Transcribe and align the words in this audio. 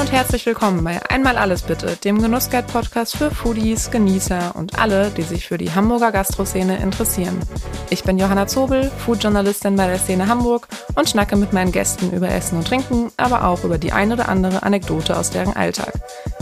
und 0.00 0.12
herzlich 0.12 0.46
willkommen 0.46 0.82
bei 0.82 0.98
Einmal 1.10 1.36
Alles 1.36 1.60
Bitte, 1.60 1.94
dem 1.96 2.22
Genussguide-Podcast 2.22 3.18
für 3.18 3.30
Foodies, 3.30 3.90
Genießer 3.90 4.56
und 4.56 4.78
alle, 4.78 5.10
die 5.10 5.20
sich 5.20 5.46
für 5.46 5.58
die 5.58 5.72
Hamburger 5.72 6.10
Gastroszene 6.10 6.78
interessieren. 6.78 7.38
Ich 7.90 8.02
bin 8.02 8.16
Johanna 8.16 8.46
Zobel, 8.46 8.90
Foodjournalistin 9.04 9.76
bei 9.76 9.86
der 9.88 9.98
Szene 9.98 10.26
Hamburg 10.26 10.68
und 10.94 11.10
schnacke 11.10 11.36
mit 11.36 11.52
meinen 11.52 11.70
Gästen 11.70 12.12
über 12.12 12.30
Essen 12.30 12.56
und 12.56 12.66
Trinken, 12.66 13.12
aber 13.18 13.44
auch 13.44 13.62
über 13.62 13.76
die 13.76 13.92
ein 13.92 14.10
oder 14.10 14.30
andere 14.30 14.62
Anekdote 14.62 15.18
aus 15.18 15.30
deren 15.30 15.54
Alltag. 15.54 15.92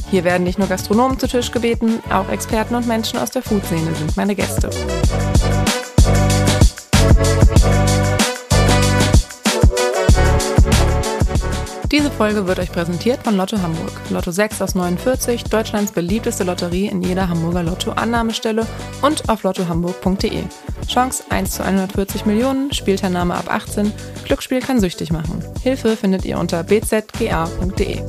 Hier 0.08 0.22
werden 0.22 0.44
nicht 0.44 0.60
nur 0.60 0.68
Gastronomen 0.68 1.18
zu 1.18 1.26
Tisch 1.26 1.50
gebeten, 1.50 1.98
auch 2.12 2.28
Experten 2.28 2.76
und 2.76 2.86
Menschen 2.86 3.18
aus 3.18 3.32
der 3.32 3.42
Foodszene 3.42 3.92
sind 3.92 4.16
meine 4.16 4.36
Gäste. 4.36 4.70
Diese 11.90 12.10
Folge 12.10 12.46
wird 12.46 12.58
euch 12.58 12.70
präsentiert 12.70 13.22
von 13.22 13.36
Lotto 13.36 13.62
Hamburg. 13.62 13.92
Lotto 14.10 14.30
6 14.30 14.60
aus 14.60 14.74
49, 14.74 15.44
Deutschlands 15.44 15.90
beliebteste 15.90 16.44
Lotterie 16.44 16.86
in 16.86 17.00
jeder 17.00 17.30
Hamburger 17.30 17.62
Lotto-Annahmestelle 17.62 18.66
und 19.00 19.26
auf 19.30 19.42
lottohamburg.de. 19.42 20.42
Chance 20.86 21.24
1 21.30 21.50
zu 21.50 21.64
140 21.64 22.26
Millionen, 22.26 22.72
Spielteilnahme 22.74 23.34
ab 23.34 23.50
18, 23.50 23.90
Glücksspiel 24.26 24.60
kann 24.60 24.80
süchtig 24.80 25.12
machen. 25.12 25.42
Hilfe 25.62 25.96
findet 25.96 26.26
ihr 26.26 26.38
unter 26.38 26.62
bzga.de. 26.62 28.02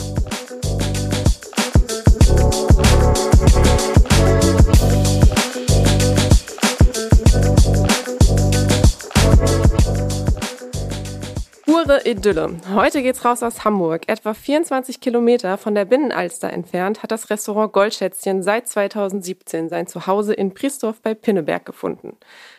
Pure 11.90 12.06
Idylle. 12.06 12.52
Heute 12.76 13.02
geht's 13.02 13.26
raus 13.26 13.42
aus 13.42 13.66
Hamburg. 13.66 14.04
Etwa 14.06 14.36
24 14.36 15.02
Kilometer 15.02 15.58
von 15.58 15.74
der 15.74 15.86
Binnenalster 15.86 16.54
entfernt 16.54 17.02
hat 17.02 17.10
das 17.10 17.32
Restaurant 17.32 17.74
Goldschätzchen 17.74 18.44
seit 18.44 18.68
2017 18.68 19.70
sein 19.70 19.88
Zuhause 19.88 20.36
in 20.36 20.54
Priesdorf 20.54 21.02
bei 21.02 21.16
Pinneberg 21.16 21.66
gefunden. 21.66 22.16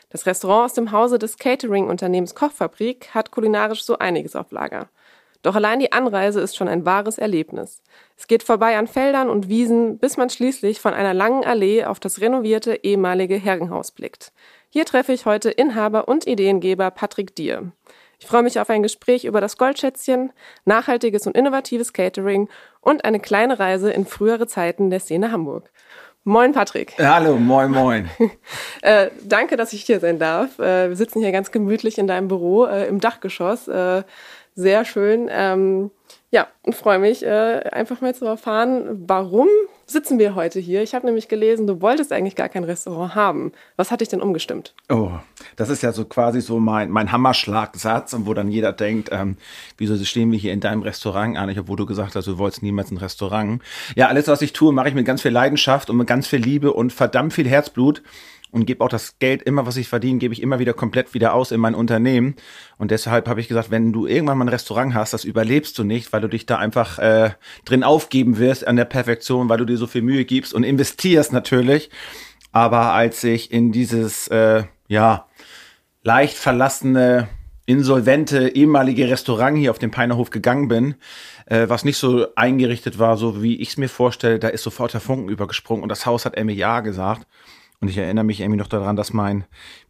Das 0.09 0.27
Restaurant 0.27 0.64
aus 0.64 0.75
dem 0.75 0.91
Hause 0.91 1.20
des 1.20 1.39
Catering-Unternehmens 1.39 2.34
Kochfabrik 2.34 3.11
hat 3.14 3.31
kulinarisch 3.31 3.84
so 3.84 3.98
einiges 3.98 4.34
auf 4.34 4.50
Lager. 4.50 4.89
Doch 5.42 5.55
allein 5.55 5.78
die 5.78 5.92
Anreise 5.92 6.41
ist 6.41 6.56
schon 6.56 6.67
ein 6.67 6.84
wahres 6.84 7.17
Erlebnis. 7.17 7.84
Es 8.17 8.27
geht 8.27 8.42
vorbei 8.42 8.77
an 8.77 8.89
Feldern 8.89 9.31
und 9.31 9.48
Wiesen, 9.48 9.98
bis 9.98 10.17
man 10.17 10.28
schließlich 10.28 10.81
von 10.81 10.92
einer 10.92 11.15
langen 11.15 11.44
Allee 11.44 11.84
auf 11.84 12.00
das 12.00 12.20
renovierte 12.20 12.81
ehemalige 12.83 13.37
Herrenhaus 13.37 13.92
blickt. 13.92 14.33
Hier 14.70 14.87
treffe 14.87 15.12
ich 15.12 15.25
heute 15.25 15.53
Inhaber 15.53 16.09
und 16.09 16.27
Ideengeber 16.27 16.91
Patrick 16.91 17.37
Dier. 17.37 17.70
Ich 18.21 18.27
freue 18.27 18.43
mich 18.43 18.61
auf 18.61 18.69
ein 18.69 18.83
Gespräch 18.83 19.25
über 19.25 19.41
das 19.41 19.57
Goldschätzchen, 19.57 20.31
nachhaltiges 20.67 21.27
und 21.27 21.35
innovatives 21.35 21.95
Catering 21.95 22.51
und 22.83 23.07
eine 23.07 23.19
kleine 23.19 23.59
Reise 23.59 23.91
in 23.91 24.05
frühere 24.05 24.47
Zeiten 24.47 24.91
der 24.91 25.01
Szene 25.01 25.33
Hamburg. 25.33 25.73
Moin, 26.25 26.53
Patrick. 26.53 26.93
Hallo, 26.99 27.37
moin, 27.39 27.71
moin. 27.71 28.11
äh, 28.83 29.09
danke, 29.25 29.57
dass 29.57 29.73
ich 29.73 29.85
hier 29.85 30.01
sein 30.01 30.19
darf. 30.19 30.59
Äh, 30.59 30.91
wir 30.91 30.97
sitzen 30.97 31.21
hier 31.21 31.33
ganz 31.33 31.51
gemütlich 31.51 31.97
in 31.97 32.07
deinem 32.07 32.29
Büro 32.29 32.67
äh, 32.67 32.87
im 32.89 33.01
Dachgeschoss. 33.01 33.69
Sehr 34.55 34.84
schön. 34.84 35.29
Ähm, 35.31 35.91
ja, 36.31 36.47
und 36.62 36.75
freue 36.75 36.98
mich, 36.98 37.25
äh, 37.25 37.61
einfach 37.73 38.01
mal 38.01 38.15
zu 38.15 38.25
erfahren, 38.25 39.05
warum 39.06 39.48
sitzen 39.87 40.19
wir 40.19 40.37
heute 40.37 40.61
hier. 40.61 40.83
Ich 40.83 40.95
habe 40.95 41.06
nämlich 41.06 41.29
gelesen, 41.29 41.67
du 41.67 41.81
wolltest 41.81 42.12
eigentlich 42.12 42.37
gar 42.37 42.48
kein 42.48 42.62
Restaurant 42.62 43.17
haben. 43.17 43.53
Was 43.77 43.91
hat 43.91 44.01
dich 44.01 44.09
denn 44.09 44.21
umgestimmt? 44.21 44.75
Oh, 44.89 45.11
das 45.56 45.69
ist 45.69 45.83
ja 45.83 45.93
so 45.93 46.05
quasi 46.05 46.41
so 46.41 46.61
mein, 46.61 46.91
mein 46.91 47.11
Hammerschlagsatz, 47.11 48.15
wo 48.21 48.34
dann 48.34 48.50
jeder 48.50 48.72
denkt, 48.72 49.09
ähm, 49.11 49.37
wieso 49.77 50.03
stehen 50.05 50.31
wir 50.31 50.38
hier 50.38 50.53
in 50.53 50.61
deinem 50.61 50.82
Restaurant 50.82 51.37
eigentlich, 51.37 51.59
obwohl 51.59 51.77
du 51.77 51.87
gesagt 51.87 52.15
hast, 52.15 52.28
du 52.28 52.38
wolltest 52.38 52.62
niemals 52.62 52.93
ein 52.93 52.99
Restaurant. 52.99 53.61
Ja, 53.97 54.06
alles, 54.06 54.28
was 54.28 54.43
ich 54.43 54.53
tue, 54.53 54.72
mache 54.72 54.88
ich 54.88 54.94
mit 54.94 55.06
ganz 55.06 55.22
viel 55.22 55.32
Leidenschaft 55.32 55.91
und 55.91 55.97
mit 55.97 56.06
ganz 56.06 56.28
viel 56.28 56.41
Liebe 56.41 56.72
und 56.72 56.93
verdammt 56.93 57.32
viel 57.32 57.49
Herzblut 57.49 58.03
und 58.50 58.66
gebe 58.66 58.84
auch 58.84 58.88
das 58.88 59.19
Geld 59.19 59.43
immer, 59.43 59.66
was 59.66 59.77
ich 59.77 59.88
verdiene, 59.88 60.19
gebe 60.19 60.34
ich 60.34 60.43
immer 60.43 60.59
wieder 60.59 60.72
komplett 60.72 61.15
wieder 61.15 61.34
aus 61.34 61.53
in 61.53 61.61
mein 61.61 61.75
Unternehmen. 61.75 62.34
Und 62.78 62.91
deshalb 62.91 63.28
habe 63.28 63.41
ich 63.41 63.49
gesagt, 63.49 63.71
wenn 63.71 63.93
du 63.93 64.06
irgendwann 64.06 64.38
mal 64.38 64.44
ein 64.44 64.49
Restaurant 64.49 64.94
hast, 64.94 65.12
das 65.12 65.25
überlebst 65.25 65.78
du 65.78 65.84
nicht, 65.84 66.12
weil 66.12 66.21
du 66.21 66.28
dich 66.28 66.47
da 66.47 66.59
einfach 66.59 66.99
äh, 66.99 67.31
drin 67.65 67.84
aufgeben 67.84 68.38
wirst 68.38 68.66
an 68.66 68.77
der 68.77 68.84
Perfektion, 68.84 69.49
weil 69.49 69.59
du 69.59 69.65
dir 69.65 69.77
so 69.77 69.87
viel 69.87 70.03
Mühe 70.03 70.25
gibst 70.25 70.53
und 70.55 70.65
investierst 70.65 71.33
natürlich. 71.33 71.91
Aber 72.53 72.93
als 72.93 73.22
ich 73.25 73.53
in 73.53 73.72
dieses 73.72 74.28
äh, 74.28 74.65
ja 74.88 75.27
leicht 76.03 76.37
verlassene 76.37 77.28
insolvente 77.67 78.49
ehemalige 78.49 79.09
Restaurant 79.09 79.56
hier 79.56 79.71
auf 79.71 79.78
dem 79.78 79.93
Peinerhof 79.93 80.31
gegangen 80.31 80.67
bin, 80.67 80.97
äh, 81.47 81.69
was 81.69 81.84
nicht 81.84 81.99
so 81.99 82.27
eingerichtet 82.34 82.99
war, 82.99 83.17
so 83.17 83.43
wie 83.43 83.61
ich 83.61 83.69
es 83.69 83.77
mir 83.77 83.88
vorstelle, 83.88 84.41
da 84.41 84.49
ist 84.49 84.65
sofort 84.65 84.93
der 84.93 85.00
Funken 85.00 85.28
übergesprungen 85.28 85.84
und 85.84 85.88
das 85.88 86.05
Haus 86.05 86.25
hat 86.25 86.43
mir 86.43 86.53
ja 86.53 86.81
gesagt. 86.81 87.27
Und 87.81 87.89
ich 87.89 87.97
erinnere 87.97 88.25
mich 88.25 88.41
irgendwie 88.41 88.59
noch 88.59 88.69
daran, 88.69 88.97
dass 88.97 89.13
mein 89.13 89.45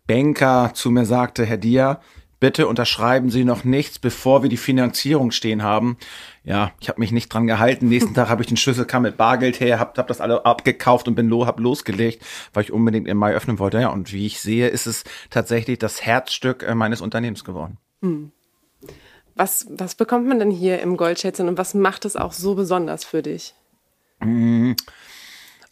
Banker 0.06 0.70
zu 0.74 0.90
mir 0.90 1.04
sagte, 1.04 1.44
Herr 1.44 1.56
Dier, 1.56 2.00
bitte 2.38 2.68
unterschreiben 2.68 3.30
Sie 3.30 3.44
noch 3.44 3.64
nichts, 3.64 3.98
bevor 3.98 4.42
wir 4.42 4.48
die 4.48 4.56
Finanzierung 4.56 5.32
stehen 5.32 5.62
haben. 5.62 5.98
Ja, 6.44 6.72
ich 6.80 6.88
habe 6.88 7.00
mich 7.00 7.10
nicht 7.10 7.28
dran 7.28 7.48
gehalten. 7.48 7.88
Nächsten 7.88 8.14
Tag 8.14 8.28
habe 8.28 8.42
ich 8.42 8.48
den 8.48 8.56
Schlüssel, 8.56 8.86
kam 8.86 9.02
mit 9.02 9.16
Bargeld 9.16 9.60
her, 9.60 9.80
habe 9.80 9.92
hab 9.96 10.06
das 10.06 10.20
alle 10.20 10.46
abgekauft 10.46 11.08
und 11.08 11.16
bin 11.16 11.28
lo, 11.28 11.46
hab 11.46 11.58
losgelegt, 11.58 12.24
weil 12.54 12.62
ich 12.64 12.72
unbedingt 12.72 13.08
im 13.08 13.18
Mai 13.18 13.34
öffnen 13.34 13.58
wollte. 13.58 13.80
Ja, 13.80 13.88
und 13.88 14.12
wie 14.12 14.26
ich 14.26 14.40
sehe, 14.40 14.68
ist 14.68 14.86
es 14.86 15.04
tatsächlich 15.28 15.78
das 15.78 16.02
Herzstück 16.02 16.62
äh, 16.62 16.74
meines 16.74 17.00
Unternehmens 17.00 17.44
geworden. 17.44 17.76
Hm. 18.02 18.30
Was, 19.34 19.66
was 19.68 19.94
bekommt 19.94 20.26
man 20.26 20.38
denn 20.38 20.50
hier 20.50 20.80
im 20.80 20.96
Goldschätzchen 20.96 21.48
und 21.48 21.58
was 21.58 21.74
macht 21.74 22.04
es 22.04 22.16
auch 22.16 22.32
so 22.32 22.54
besonders 22.54 23.04
für 23.04 23.22
dich? 23.22 23.54
Hm 24.20 24.76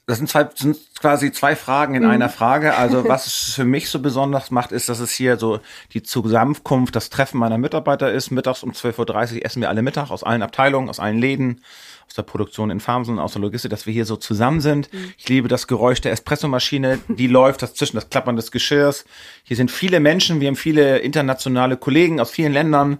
das 0.08 0.16
sind, 0.16 0.28
zwei, 0.28 0.48
sind 0.54 0.78
quasi 0.98 1.32
zwei 1.32 1.54
Fragen 1.54 1.94
in 1.94 2.02
mhm. 2.02 2.08
einer 2.08 2.28
Frage. 2.30 2.74
Also 2.74 3.06
was 3.08 3.26
es 3.26 3.54
für 3.54 3.66
mich 3.66 3.90
so 3.90 3.98
besonders 4.00 4.50
macht, 4.50 4.72
ist, 4.72 4.88
dass 4.88 5.00
es 5.00 5.10
hier 5.12 5.36
so 5.36 5.60
die 5.92 6.02
Zusammenkunft, 6.02 6.96
das 6.96 7.10
Treffen 7.10 7.38
meiner 7.38 7.58
Mitarbeiter 7.58 8.10
ist. 8.10 8.30
Mittags 8.30 8.62
um 8.62 8.72
12.30 8.72 9.34
Uhr 9.34 9.44
essen 9.44 9.60
wir 9.60 9.68
alle 9.68 9.82
Mittag 9.82 10.10
aus 10.10 10.24
allen 10.24 10.42
Abteilungen, 10.42 10.88
aus 10.88 10.98
allen 10.98 11.18
Läden, 11.18 11.60
aus 12.06 12.14
der 12.14 12.22
Produktion 12.22 12.70
in 12.70 12.80
Farmsen, 12.80 13.18
aus 13.18 13.34
der 13.34 13.42
Logistik, 13.42 13.70
dass 13.70 13.84
wir 13.84 13.92
hier 13.92 14.06
so 14.06 14.16
zusammen 14.16 14.62
sind. 14.62 14.90
Mhm. 14.94 15.12
Ich 15.18 15.28
liebe 15.28 15.46
das 15.46 15.66
Geräusch 15.66 16.00
der 16.00 16.12
Espressomaschine, 16.12 17.00
die 17.08 17.26
läuft, 17.26 17.60
das 17.60 17.74
zwischen 17.74 17.96
das 17.96 18.08
Klappern 18.08 18.36
des 18.36 18.50
Geschirrs. 18.50 19.04
Hier 19.44 19.58
sind 19.58 19.70
viele 19.70 20.00
Menschen, 20.00 20.40
wir 20.40 20.48
haben 20.48 20.56
viele 20.56 21.00
internationale 21.00 21.76
Kollegen 21.76 22.18
aus 22.18 22.30
vielen 22.30 22.54
Ländern. 22.54 22.96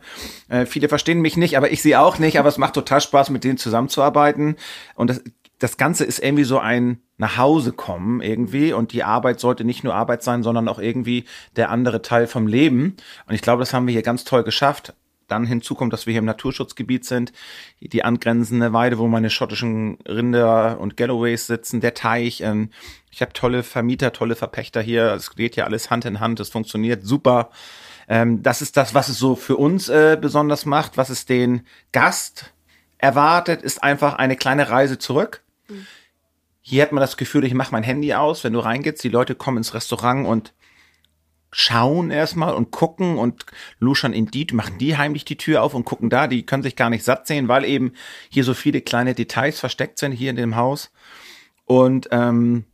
Äh, 0.51 0.67
viele 0.67 0.91
verstehen 0.91 1.23
mich 1.23 1.39
nicht, 1.39 1.57
aber 1.57 1.71
ich 1.71 1.81
sie 1.81 1.97
auch 1.97 2.19
nicht, 2.19 2.39
aber 2.39 2.51
es 2.51 2.59
macht 2.59 2.75
total 2.75 3.01
Spaß, 3.01 3.31
mit 3.31 3.45
denen 3.45 3.57
zusammenzuarbeiten. 3.57 4.57
Und 4.95 5.09
das 5.09 5.23
das 5.59 5.77
Ganze 5.77 6.05
ist 6.05 6.21
irgendwie 6.21 6.45
so 6.45 6.59
ein 6.59 7.01
nach 7.17 7.37
Hause 7.37 7.73
kommen 7.73 8.21
irgendwie 8.21 8.73
und 8.73 8.93
die 8.93 9.03
Arbeit 9.03 9.41
sollte 9.41 9.65
nicht 9.65 9.83
nur 9.83 9.95
Arbeit 9.95 10.23
sein, 10.23 10.45
sondern 10.45 10.69
auch 10.69 10.79
irgendwie 10.79 11.25
der 11.57 11.71
andere 11.71 12.01
Teil 12.01 12.29
vom 12.29 12.47
Leben. 12.47 12.97
Und 13.27 13.35
ich 13.35 13.43
glaube, 13.43 13.61
das 13.61 13.75
haben 13.75 13.87
wir 13.87 13.93
hier 13.93 14.03
ganz 14.03 14.25
toll 14.25 14.45
geschafft. 14.45 14.95
Dann 15.27 15.45
hinzu 15.45 15.75
kommt, 15.75 15.93
dass 15.93 16.07
wir 16.07 16.13
hier 16.13 16.21
im 16.21 16.25
Naturschutzgebiet 16.27 17.05
sind, 17.05 17.33
die 17.81 18.03
angrenzende 18.03 18.73
Weide, 18.73 18.99
wo 18.99 19.09
meine 19.09 19.31
schottischen 19.31 19.99
Rinder 20.09 20.81
und 20.81 20.97
Galloways 20.97 21.49
sitzen, 21.49 21.81
der 21.81 21.93
Teich. 21.93 22.41
Ähm, 22.41 22.71
ich 23.11 23.21
habe 23.21 23.35
tolle 23.35 23.63
Vermieter, 23.63 24.13
tolle 24.13 24.37
Verpächter 24.37 24.81
hier. 24.81 25.13
Es 25.13 25.35
geht 25.35 25.57
ja 25.57 25.65
alles 25.65 25.91
Hand 25.91 26.07
in 26.07 26.21
Hand. 26.21 26.41
Es 26.41 26.49
funktioniert 26.49 27.05
super. 27.05 27.51
Ähm, 28.09 28.43
das 28.43 28.63
ist 28.63 28.77
das, 28.79 28.95
was 28.95 29.09
es 29.09 29.19
so 29.19 29.35
für 29.35 29.57
uns 29.57 29.91
äh, 29.91 30.17
besonders 30.19 30.65
macht. 30.65 30.97
Was 30.97 31.11
es 31.11 31.27
den 31.27 31.67
Gast 31.93 32.55
erwartet, 32.97 33.61
ist 33.61 33.83
einfach 33.83 34.15
eine 34.15 34.37
kleine 34.37 34.71
Reise 34.71 34.99
zurück 34.99 35.43
hier 36.61 36.83
hat 36.83 36.93
man 36.93 37.01
das 37.01 37.17
Gefühl, 37.17 37.45
ich 37.45 37.55
mache 37.55 37.73
mein 37.73 37.83
Handy 37.83 38.13
aus, 38.15 38.45
wenn 38.45 38.53
du 38.53 38.61
reingehst, 38.61 39.03
die 39.03 39.09
Leute 39.09 39.35
kommen 39.35 39.59
ins 39.59 39.75
Restaurant 39.75 40.27
und 40.27 40.53
schauen 41.51 42.11
erstmal 42.11 42.55
und 42.55 42.71
gucken 42.71 43.17
und 43.17 43.47
luschern 43.79 44.13
in 44.13 44.27
die, 44.27 44.47
machen 44.53 44.79
die 44.79 44.97
heimlich 44.97 45.25
die 45.25 45.39
Tür 45.39 45.63
auf 45.63 45.75
und 45.75 45.85
gucken 45.85 46.11
da, 46.11 46.27
die 46.27 46.45
können 46.45 46.63
sich 46.63 46.77
gar 46.77 46.91
nicht 46.91 47.05
satt 47.05 47.27
sehen, 47.27 47.49
weil 47.49 47.65
eben 47.65 47.95
hier 48.29 48.45
so 48.45 48.53
viele 48.53 48.83
kleine 48.83 49.15
Details 49.15 49.59
versteckt 49.59 49.99
sind 49.99 50.13
hier 50.13 50.31
in 50.31 50.37
dem 50.37 50.57
Haus. 50.57 50.91
Und 51.65 52.09
ähm, 52.11 52.65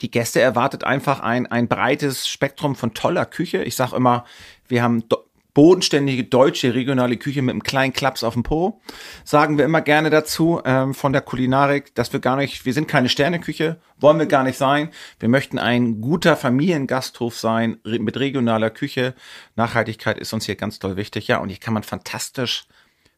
die 0.00 0.10
Gäste 0.10 0.40
erwartet 0.40 0.84
einfach 0.84 1.20
ein, 1.20 1.46
ein 1.46 1.68
breites 1.68 2.28
Spektrum 2.28 2.76
von 2.76 2.94
toller 2.94 3.26
Küche. 3.26 3.62
Ich 3.62 3.76
sag 3.76 3.92
immer, 3.92 4.24
wir 4.68 4.82
haben 4.82 5.04
bodenständige 5.54 6.24
deutsche 6.24 6.74
regionale 6.74 7.16
Küche 7.16 7.42
mit 7.42 7.52
einem 7.52 7.62
kleinen 7.62 7.92
Klaps 7.92 8.24
auf 8.24 8.34
dem 8.34 8.42
Po. 8.42 8.80
Sagen 9.24 9.58
wir 9.58 9.64
immer 9.64 9.82
gerne 9.82 10.10
dazu 10.10 10.60
ähm, 10.64 10.94
von 10.94 11.12
der 11.12 11.22
Kulinarik, 11.22 11.94
dass 11.94 12.12
wir 12.12 12.20
gar 12.20 12.36
nicht, 12.36 12.64
wir 12.64 12.72
sind 12.72 12.88
keine 12.88 13.08
Sterneküche, 13.08 13.80
wollen 13.98 14.18
wir 14.18 14.26
gar 14.26 14.44
nicht 14.44 14.58
sein. 14.58 14.90
Wir 15.20 15.28
möchten 15.28 15.58
ein 15.58 16.00
guter 16.00 16.36
Familiengasthof 16.36 17.38
sein 17.38 17.78
mit 17.84 18.18
regionaler 18.18 18.70
Küche. 18.70 19.14
Nachhaltigkeit 19.56 20.18
ist 20.18 20.32
uns 20.32 20.46
hier 20.46 20.56
ganz 20.56 20.78
toll 20.78 20.96
wichtig. 20.96 21.28
Ja, 21.28 21.38
und 21.38 21.50
hier 21.50 21.58
kann 21.58 21.74
man 21.74 21.82
fantastisch 21.82 22.64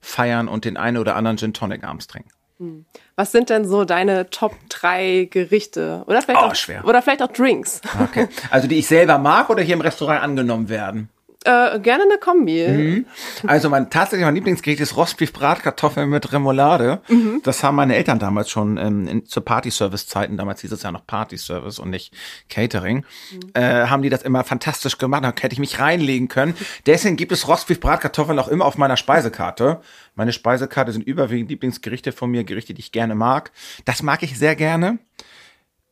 feiern 0.00 0.48
und 0.48 0.64
den 0.64 0.76
einen 0.76 0.98
oder 0.98 1.16
anderen 1.16 1.38
Gin 1.38 1.54
Tonic 1.54 1.84
abends 1.84 2.06
trinken. 2.06 2.30
Hm. 2.58 2.84
Was 3.16 3.32
sind 3.32 3.50
denn 3.50 3.64
so 3.64 3.84
deine 3.84 4.30
Top 4.30 4.54
3 4.68 5.28
Gerichte? 5.30 6.04
Oder 6.06 6.22
vielleicht, 6.22 6.40
oh, 6.40 6.46
auch, 6.46 6.54
schwer. 6.54 6.84
oder 6.84 7.02
vielleicht 7.02 7.22
auch 7.22 7.32
Drinks? 7.32 7.80
Okay. 8.00 8.28
Also 8.50 8.68
die 8.68 8.78
ich 8.78 8.86
selber 8.86 9.18
mag 9.18 9.50
oder 9.50 9.62
hier 9.62 9.74
im 9.74 9.80
Restaurant 9.80 10.22
angenommen 10.22 10.68
werden? 10.68 11.08
Äh, 11.46 11.78
gerne 11.80 12.04
eine 12.04 12.16
Kombi. 12.18 12.66
Mhm. 12.66 13.06
Also 13.46 13.68
mein 13.68 13.90
tatsächlich 13.90 14.24
mein 14.24 14.34
Lieblingsgericht 14.34 14.80
ist 14.80 14.96
Rostbeef 14.96 15.30
Bratkartoffeln 15.32 16.08
mit 16.08 16.32
Remoulade. 16.32 17.02
Mhm. 17.08 17.42
Das 17.44 17.62
haben 17.62 17.76
meine 17.76 17.94
Eltern 17.96 18.18
damals 18.18 18.48
schon 18.48 18.78
ähm, 18.78 19.06
in, 19.06 19.26
zu 19.26 19.42
Party-Service-Zeiten, 19.42 20.38
damals 20.38 20.62
hieß 20.62 20.72
es 20.72 20.82
ja 20.82 20.90
noch 20.90 21.06
Party-Service 21.06 21.78
und 21.78 21.90
nicht 21.90 22.14
Catering, 22.48 23.04
mhm. 23.32 23.50
äh, 23.52 23.88
haben 23.88 24.02
die 24.02 24.08
das 24.08 24.22
immer 24.22 24.42
fantastisch 24.42 24.96
gemacht. 24.96 25.22
Da 25.22 25.34
hätte 25.38 25.52
ich 25.52 25.58
mich 25.58 25.78
reinlegen 25.78 26.28
können. 26.28 26.54
Deswegen 26.86 27.16
gibt 27.16 27.30
es 27.30 27.46
Rostbeef 27.46 27.78
Bratkartoffeln 27.78 28.38
auch 28.38 28.48
immer 28.48 28.64
auf 28.64 28.78
meiner 28.78 28.96
Speisekarte. 28.96 29.82
Meine 30.14 30.32
Speisekarte 30.32 30.92
sind 30.92 31.02
überwiegend 31.02 31.50
Lieblingsgerichte 31.50 32.12
von 32.12 32.30
mir, 32.30 32.44
Gerichte, 32.44 32.72
die 32.72 32.80
ich 32.80 32.92
gerne 32.92 33.14
mag. 33.14 33.52
Das 33.84 34.02
mag 34.02 34.22
ich 34.22 34.38
sehr 34.38 34.56
gerne. 34.56 34.98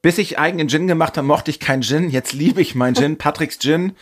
Bis 0.03 0.19
ich 0.19 0.39
eigenen 0.39 0.69
Gin 0.69 0.89
gemacht 0.89 1.17
habe, 1.17 1.27
mochte 1.27 1.51
ich 1.51 1.61
keinen 1.61 1.83
Gin. 1.83 2.11
Jetzt 2.11 2.33
liebe 2.33 2.61
ich 2.61 2.75
meinen 2.75 2.97
Gin. 2.97 3.17
Patricks 3.19 3.59
Gin 3.61 3.93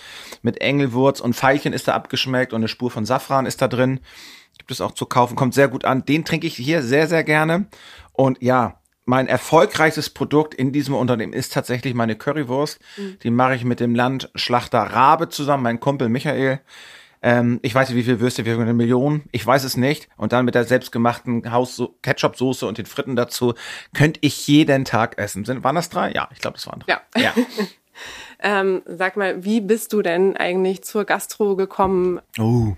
mit 0.43 0.61
Engelwurz 0.61 1.20
und 1.20 1.35
Veilchen 1.35 1.75
ist 1.75 1.88
da 1.88 1.94
abgeschmeckt 1.94 2.52
und 2.52 2.61
eine 2.61 2.69
Spur 2.69 2.91
von 2.91 3.05
Safran 3.05 3.47
ist 3.47 3.61
da 3.61 3.69
drin. 3.69 4.00
Gibt 4.58 4.70
es 4.70 4.81
auch 4.81 4.93
zu 4.93 5.06
kaufen, 5.06 5.37
kommt 5.37 5.55
sehr 5.55 5.69
gut 5.69 5.85
an. 5.85 6.05
Den 6.05 6.25
trinke 6.25 6.47
ich 6.47 6.56
hier 6.56 6.82
sehr, 6.82 7.06
sehr 7.06 7.23
gerne. 7.23 7.67
Und 8.12 8.43
ja, 8.43 8.81
mein 9.05 9.26
erfolgreichstes 9.26 10.11
Produkt 10.11 10.55
in 10.55 10.73
diesem 10.73 10.94
Unternehmen 10.94 11.32
ist 11.32 11.52
tatsächlich 11.52 11.94
meine 11.94 12.17
Currywurst. 12.17 12.81
Mhm. 12.97 13.19
Die 13.23 13.31
mache 13.31 13.55
ich 13.56 13.64
mit 13.64 13.81
dem 13.81 13.94
Landschlachter 13.94 14.79
Rabe 14.79 15.29
zusammen, 15.29 15.64
mein 15.64 15.81
Kumpel 15.81 16.08
Michael. 16.08 16.61
Ähm, 17.23 17.61
ich 17.63 17.75
weiß 17.75 17.89
nicht, 17.89 17.99
wie 17.99 18.03
viel 18.03 18.21
Würste 18.21 18.45
wir 18.45 18.59
eine 18.59 18.73
Million. 18.73 19.23
Ich 19.33 19.47
weiß 19.47 19.65
es 19.65 19.77
nicht. 19.77 20.09
Und 20.17 20.33
dann 20.33 20.45
mit 20.45 20.55
der 20.55 20.65
selbstgemachten 20.65 21.53
Haus 21.53 21.83
Ketchup-Soße 22.03 22.67
und 22.67 22.79
den 22.79 22.87
Fritten 22.87 23.17
dazu 23.17 23.55
könnte 23.95 24.21
ich 24.23 24.47
jeden 24.47 24.85
Tag 24.85 25.19
essen. 25.19 25.45
Sind, 25.45 25.65
waren 25.65 25.77
das 25.77 25.91
drei? 25.91 26.13
Ja, 26.13 26.29
ich 26.33 26.41
glaube, 26.41 26.57
das 26.57 26.67
waren 26.67 26.81
drei. 26.81 26.93
Ja. 26.93 27.21
ja. 27.21 27.35
ähm, 28.61 28.83
sag 28.87 29.17
mal, 29.17 29.45
wie 29.45 29.61
bist 29.61 29.93
du 29.93 30.03
denn 30.03 30.37
eigentlich 30.37 30.83
zur 30.83 31.05
Gastro 31.05 31.57
gekommen? 31.57 32.21
Oh 32.39 32.75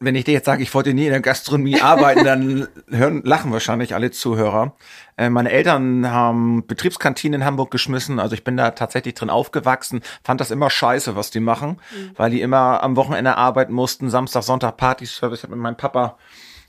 wenn 0.00 0.14
ich 0.14 0.24
dir 0.24 0.32
jetzt 0.32 0.46
sage, 0.46 0.62
ich 0.62 0.72
wollte 0.74 0.94
nie 0.94 1.04
in 1.04 1.12
der 1.12 1.20
Gastronomie 1.20 1.80
arbeiten, 1.82 2.24
dann 2.24 2.68
hören, 2.88 3.22
lachen 3.24 3.52
wahrscheinlich 3.52 3.94
alle 3.94 4.10
Zuhörer. 4.10 4.74
Äh, 5.18 5.28
meine 5.28 5.50
Eltern 5.50 6.10
haben 6.10 6.66
Betriebskantinen 6.66 7.42
in 7.42 7.46
Hamburg 7.46 7.70
geschmissen, 7.70 8.18
also 8.18 8.34
ich 8.34 8.44
bin 8.44 8.56
da 8.56 8.70
tatsächlich 8.70 9.14
drin 9.14 9.30
aufgewachsen, 9.30 10.00
fand 10.24 10.40
das 10.40 10.50
immer 10.50 10.70
scheiße, 10.70 11.14
was 11.14 11.30
die 11.30 11.40
machen, 11.40 11.80
mhm. 11.92 12.10
weil 12.16 12.30
die 12.30 12.40
immer 12.40 12.82
am 12.82 12.96
Wochenende 12.96 13.36
arbeiten 13.36 13.74
mussten, 13.74 14.08
Samstag, 14.08 14.42
Sonntag 14.42 14.76
Partyservice, 14.78 15.40
ich 15.40 15.44
habe 15.44 15.56
mit 15.56 15.62
meinem 15.62 15.76
Papa 15.76 16.16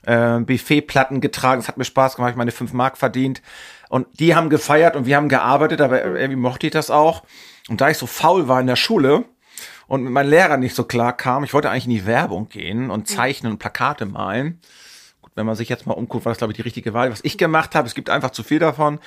äh, 0.02 0.38
Buffetplatten 0.40 1.20
getragen, 1.20 1.60
es 1.60 1.68
hat 1.68 1.78
mir 1.78 1.84
Spaß 1.84 2.16
gemacht, 2.16 2.32
ich 2.32 2.36
meine 2.36 2.52
fünf 2.52 2.74
Mark 2.74 2.98
verdient 2.98 3.40
und 3.88 4.06
die 4.20 4.34
haben 4.34 4.50
gefeiert 4.50 4.96
und 4.96 5.06
wir 5.06 5.16
haben 5.16 5.30
gearbeitet, 5.30 5.80
aber 5.80 6.04
irgendwie 6.04 6.36
mochte 6.36 6.66
ich 6.66 6.72
das 6.72 6.90
auch. 6.90 7.22
Und 7.68 7.80
da 7.80 7.90
ich 7.90 7.98
so 7.98 8.06
faul 8.06 8.48
war 8.48 8.60
in 8.60 8.66
der 8.66 8.76
Schule, 8.76 9.24
und 9.88 10.04
mit 10.04 10.12
meinem 10.12 10.30
Lehrer 10.30 10.56
nicht 10.58 10.76
so 10.76 10.84
klar 10.84 11.16
kam. 11.16 11.42
Ich 11.42 11.54
wollte 11.54 11.70
eigentlich 11.70 11.86
in 11.86 11.90
die 11.90 12.06
Werbung 12.06 12.48
gehen 12.48 12.90
und 12.90 13.08
zeichnen 13.08 13.52
und 13.52 13.58
Plakate 13.58 14.06
malen. 14.06 14.60
Gut, 15.22 15.32
wenn 15.34 15.46
man 15.46 15.56
sich 15.56 15.68
jetzt 15.68 15.86
mal 15.86 15.94
umguckt, 15.94 16.24
war 16.24 16.30
das, 16.30 16.38
glaube 16.38 16.52
ich, 16.52 16.56
die 16.56 16.62
richtige 16.62 16.94
Wahl. 16.94 17.10
Was 17.10 17.24
ich 17.24 17.38
gemacht 17.38 17.74
habe, 17.74 17.88
es 17.88 17.94
gibt 17.94 18.10
einfach 18.10 18.30
zu 18.30 18.44
viel 18.44 18.58
davon. 18.60 19.00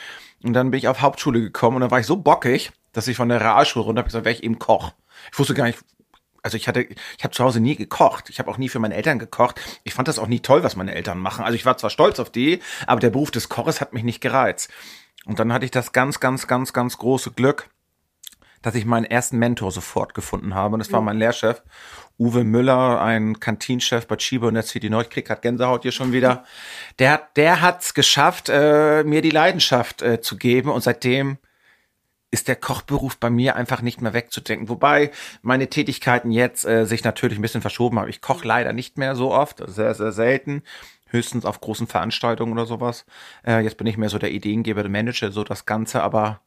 Und 0.44 0.54
dann 0.54 0.72
bin 0.72 0.80
ich 0.80 0.88
auf 0.88 1.01
Hauptschule 1.01 1.39
gekommen 1.39 1.78
und 1.78 1.81
dann 1.81 1.92
war 1.92 2.00
ich 2.00 2.07
so 2.07 2.18
bockig, 2.18 2.72
dass 2.92 3.07
ich 3.07 3.16
von 3.16 3.30
der 3.30 3.39
Realschule 3.39 3.86
runter 3.86 4.00
habe 4.00 4.07
gesagt, 4.07 4.25
wäre 4.25 4.36
ich 4.36 4.44
eben 4.44 4.60
Koch. 4.60 4.92
Ich 5.31 5.38
wusste 5.38 5.54
gar 5.54 5.66
nicht, 5.66 5.80
also 6.42 6.57
ich 6.57 6.68
hatte, 6.68 6.81
ich 6.81 7.24
habe 7.24 7.33
zu 7.33 7.44
Hause 7.44 7.60
nie 7.60 7.75
gekocht. 7.75 8.31
Ich 8.31 8.39
habe 8.39 8.50
auch 8.50 8.57
nie 8.57 8.68
für 8.68 8.80
meine 8.80 8.95
Eltern 8.95 9.19
gekocht. 9.19 9.62
Ich 9.83 9.94
fand 9.94 10.07
das 10.07 10.18
auch 10.18 10.28
nie 10.28 10.39
toll, 10.39 10.63
was 10.63 10.75
meine 10.75 10.95
Eltern 10.95 11.19
machen. 11.19 11.45
Also 11.45 11.56
ich 11.56 11.66
war 11.66 11.78
zwar 11.78 11.92
stolz 11.92 12.19
auf 12.19 12.31
die, 12.31 12.60
aber 12.88 13.00
der 13.00 13.12
Beruf 13.12 13.30
des 13.30 13.50
Koches 13.50 13.81
hat 13.81 13.94
mich 13.94 14.04
nicht 14.04 14.19
gereizt. 14.19 14.72
Und 15.25 15.38
dann 15.38 15.54
hatte 15.54 15.66
ich 15.66 15.72
das 15.72 15.92
ganz, 15.92 16.19
ganz, 16.19 16.48
ganz, 16.48 16.74
ganz 16.74 16.98
große 16.98 17.31
Glück, 17.31 17.69
dass 18.62 18.75
ich 18.75 18.86
meinen 18.86 19.06
ersten 19.06 19.38
Mentor 19.38 19.72
sofort 19.72 20.13
gefunden 20.13 20.54
habe. 20.54 20.74
Und 20.74 20.80
das 20.80 20.92
war 20.92 21.02
mein 21.02 21.18
Lehrchef, 21.18 21.62
Uwe 22.19 22.44
Müller, 22.44 23.02
ein 23.02 23.40
Kantinchef 23.40 24.08
bei 24.08 24.16
Chibo 24.16 24.48
in 24.48 24.54
der 24.54 24.63
City 24.63 24.90
Nord. 24.90 25.08
Ich 25.08 25.10
krieg 25.10 25.25
grad 25.25 25.42
Gänsehaut 25.42 25.81
hier 25.81 25.92
schon 25.92 26.12
wieder. 26.12 26.44
Der, 27.00 27.22
der 27.36 27.62
hat's 27.62 27.94
geschafft, 27.94 28.50
äh, 28.50 29.04
mir 29.04 29.22
die 29.22 29.31
Leidenschaft 29.31 30.02
äh, 30.02 30.22
zu 30.22 30.38
geben. 30.38 30.69
Und 30.69 30.84
seitdem 30.84 31.38
ist 32.30 32.48
der 32.48 32.56
Kochberuf 32.56 33.18
bei 33.18 33.30
mir 33.30 33.56
einfach 33.56 33.81
nicht 33.81 34.02
mehr 34.02 34.13
wegzudenken. 34.13 34.69
Wobei 34.69 35.12
meine 35.42 35.68
Tätigkeiten 35.68 36.31
jetzt 36.31 36.66
äh, 36.66 36.86
sich 36.86 37.04
natürlich 37.04 37.38
ein 37.38 37.42
bisschen 37.42 37.62
verschoben 37.62 38.00
haben. 38.00 38.10
Ich 38.10 38.22
koche 38.22 38.48
leider 38.48 38.72
nicht 38.72 38.98
mehr 38.98 39.16
so 39.16 39.34
oft, 39.34 39.62
sehr, 39.68 39.94
sehr 39.94 40.12
selten. 40.12 40.64
Höchstens 41.07 41.44
auf 41.44 41.60
großen 41.60 41.88
Veranstaltungen 41.88 42.54
oder 42.54 42.66
sowas. 42.66 43.06
Äh, 43.46 43.60
jetzt 43.62 43.78
bin 43.78 43.88
ich 43.88 43.98
mehr 43.98 44.07
so 44.07 44.18
der 44.18 44.31
Ideengeber, 44.31 44.81
der 44.81 44.92
Manager, 44.92 45.31
so 45.31 45.44
das 45.44 45.66
Ganze, 45.66 46.02
aber 46.04 46.40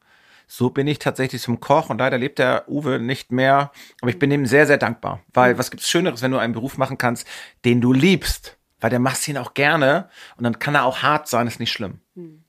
so 0.47 0.69
bin 0.69 0.87
ich 0.87 0.99
tatsächlich 0.99 1.41
zum 1.41 1.59
Koch 1.59 1.89
und 1.89 1.99
leider 1.99 2.17
lebt 2.17 2.39
der 2.39 2.69
Uwe 2.69 2.99
nicht 2.99 3.31
mehr. 3.31 3.71
Aber 4.01 4.09
ich 4.09 4.19
bin 4.19 4.31
ihm 4.31 4.45
sehr, 4.45 4.67
sehr 4.67 4.77
dankbar. 4.77 5.21
Weil 5.33 5.57
was 5.57 5.71
gibt's 5.71 5.89
Schöneres, 5.89 6.21
wenn 6.21 6.31
du 6.31 6.37
einen 6.37 6.53
Beruf 6.53 6.77
machen 6.77 6.97
kannst, 6.97 7.27
den 7.63 7.81
du 7.81 7.93
liebst? 7.93 8.57
Weil 8.79 8.89
der 8.89 8.99
machst 8.99 9.27
ihn 9.27 9.37
auch 9.37 9.53
gerne 9.53 10.09
und 10.37 10.43
dann 10.43 10.59
kann 10.59 10.75
er 10.75 10.85
auch 10.85 11.01
hart 11.01 11.27
sein, 11.27 11.47
ist 11.47 11.59
nicht 11.59 11.71
schlimm. 11.71 11.99
Mhm. 12.13 12.43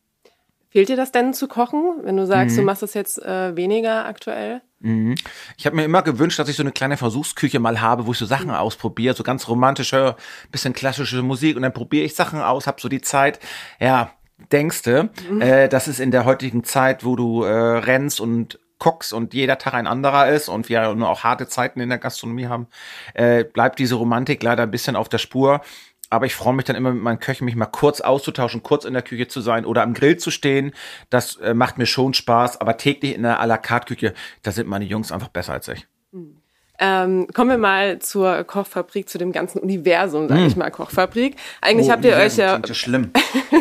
Fehlt 0.76 0.90
dir 0.90 0.96
das 0.96 1.10
denn 1.10 1.32
zu 1.32 1.48
kochen, 1.48 2.00
wenn 2.02 2.18
du 2.18 2.26
sagst, 2.26 2.54
mhm. 2.54 2.60
du 2.60 2.66
machst 2.66 2.82
das 2.82 2.92
jetzt 2.92 3.22
äh, 3.22 3.56
weniger 3.56 4.04
aktuell? 4.04 4.60
Mhm. 4.80 5.14
Ich 5.56 5.64
habe 5.64 5.74
mir 5.74 5.84
immer 5.84 6.02
gewünscht, 6.02 6.38
dass 6.38 6.50
ich 6.50 6.56
so 6.56 6.62
eine 6.62 6.72
kleine 6.72 6.98
Versuchsküche 6.98 7.60
mal 7.60 7.80
habe, 7.80 8.06
wo 8.06 8.12
ich 8.12 8.18
so 8.18 8.26
Sachen 8.26 8.48
mhm. 8.48 8.56
ausprobiere, 8.56 9.14
so 9.14 9.22
ganz 9.22 9.48
romantische, 9.48 10.16
bisschen 10.52 10.74
klassische 10.74 11.22
Musik 11.22 11.56
und 11.56 11.62
dann 11.62 11.72
probiere 11.72 12.04
ich 12.04 12.14
Sachen 12.14 12.42
aus, 12.42 12.66
habe 12.66 12.80
so 12.80 12.90
die 12.90 13.00
Zeit. 13.00 13.40
Ja, 13.80 14.10
denkste, 14.52 15.10
mhm. 15.30 15.40
äh, 15.40 15.68
dass 15.68 15.86
es 15.86 16.00
in 16.00 16.10
der 16.10 16.24
heutigen 16.24 16.64
Zeit, 16.64 17.04
wo 17.04 17.16
du 17.16 17.42
äh, 17.42 17.50
rennst 17.50 18.20
und 18.20 18.58
guckst 18.78 19.12
und 19.12 19.32
jeder 19.32 19.58
Tag 19.58 19.74
ein 19.74 19.86
anderer 19.86 20.28
ist 20.28 20.48
und 20.48 20.68
wir 20.68 20.94
nur 20.94 21.08
auch 21.08 21.24
harte 21.24 21.48
Zeiten 21.48 21.80
in 21.80 21.88
der 21.88 21.98
Gastronomie 21.98 22.46
haben, 22.46 22.66
äh, 23.14 23.44
bleibt 23.44 23.78
diese 23.78 23.94
Romantik 23.94 24.42
leider 24.42 24.64
ein 24.64 24.70
bisschen 24.70 24.96
auf 24.96 25.08
der 25.08 25.18
Spur. 25.18 25.62
Aber 26.08 26.26
ich 26.26 26.36
freue 26.36 26.54
mich 26.54 26.64
dann 26.66 26.76
immer 26.76 26.92
mit 26.92 27.02
meinen 27.02 27.18
Köchen, 27.18 27.46
mich 27.46 27.56
mal 27.56 27.66
kurz 27.66 28.00
auszutauschen, 28.00 28.62
kurz 28.62 28.84
in 28.84 28.92
der 28.92 29.02
Küche 29.02 29.26
zu 29.26 29.40
sein 29.40 29.64
oder 29.64 29.82
am 29.82 29.92
Grill 29.92 30.18
zu 30.18 30.30
stehen. 30.30 30.72
Das 31.10 31.36
äh, 31.36 31.52
macht 31.52 31.78
mir 31.78 31.86
schon 31.86 32.14
Spaß. 32.14 32.60
Aber 32.60 32.76
täglich 32.76 33.16
in 33.16 33.22
der 33.22 33.42
à 33.42 33.46
la 33.46 33.58
carte 33.58 33.94
Küche, 33.94 34.14
da 34.42 34.52
sind 34.52 34.68
meine 34.68 34.84
Jungs 34.84 35.10
einfach 35.10 35.28
besser 35.28 35.54
als 35.54 35.66
ich. 35.66 35.86
Mhm. 36.12 36.36
Ähm, 36.78 37.26
kommen 37.32 37.50
wir 37.50 37.58
mal 37.58 37.98
zur 38.00 38.44
Kochfabrik, 38.44 39.08
zu 39.08 39.18
dem 39.18 39.32
ganzen 39.32 39.60
Universum, 39.60 40.28
sage 40.28 40.42
mm. 40.42 40.46
ich 40.46 40.56
mal, 40.56 40.70
Kochfabrik. 40.70 41.36
Eigentlich 41.62 41.88
oh, 41.88 41.92
habt 41.92 42.04
ihr 42.04 42.14
euch 42.14 42.36
ja, 42.36 42.58
ja 42.58 42.74
schlimm. 42.74 43.12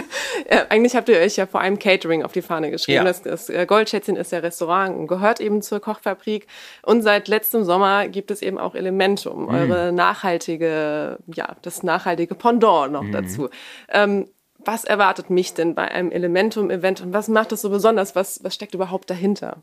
eigentlich 0.70 0.96
habt 0.96 1.10
ihr 1.10 1.18
euch 1.18 1.36
ja 1.36 1.46
vor 1.46 1.62
allem 1.62 1.80
Catering 1.80 2.24
auf 2.24 2.32
die 2.32 2.42
Fahne 2.42 2.72
geschrieben. 2.72 2.98
Ja. 2.98 3.04
Das, 3.04 3.22
das 3.22 3.50
äh, 3.50 3.66
Goldschätzchen 3.66 4.16
ist 4.16 4.32
ja 4.32 4.40
Restaurant 4.40 4.96
und 4.96 5.08
gehört 5.08 5.40
eben 5.40 5.62
zur 5.62 5.80
Kochfabrik. 5.80 6.48
Und 6.84 7.02
seit 7.02 7.28
letztem 7.28 7.64
Sommer 7.64 8.08
gibt 8.08 8.32
es 8.32 8.42
eben 8.42 8.58
auch 8.58 8.76
Elementum, 8.76 9.46
mm. 9.46 9.50
eure 9.50 9.92
nachhaltige, 9.92 11.18
ja, 11.28 11.56
das 11.62 11.84
nachhaltige 11.84 12.36
Pendant 12.36 12.92
noch 12.92 13.04
mm. 13.04 13.12
dazu. 13.12 13.50
Ähm, 13.90 14.28
was 14.60 14.84
erwartet 14.84 15.30
mich 15.30 15.54
denn 15.54 15.76
bei 15.76 15.90
einem 15.90 16.12
Elementum-Event 16.12 17.02
und 17.02 17.14
was 17.14 17.28
macht 17.28 17.52
es 17.52 17.62
so 17.62 17.70
besonders? 17.70 18.16
Was, 18.16 18.44
was 18.44 18.56
steckt 18.56 18.74
überhaupt 18.74 19.10
dahinter? 19.10 19.58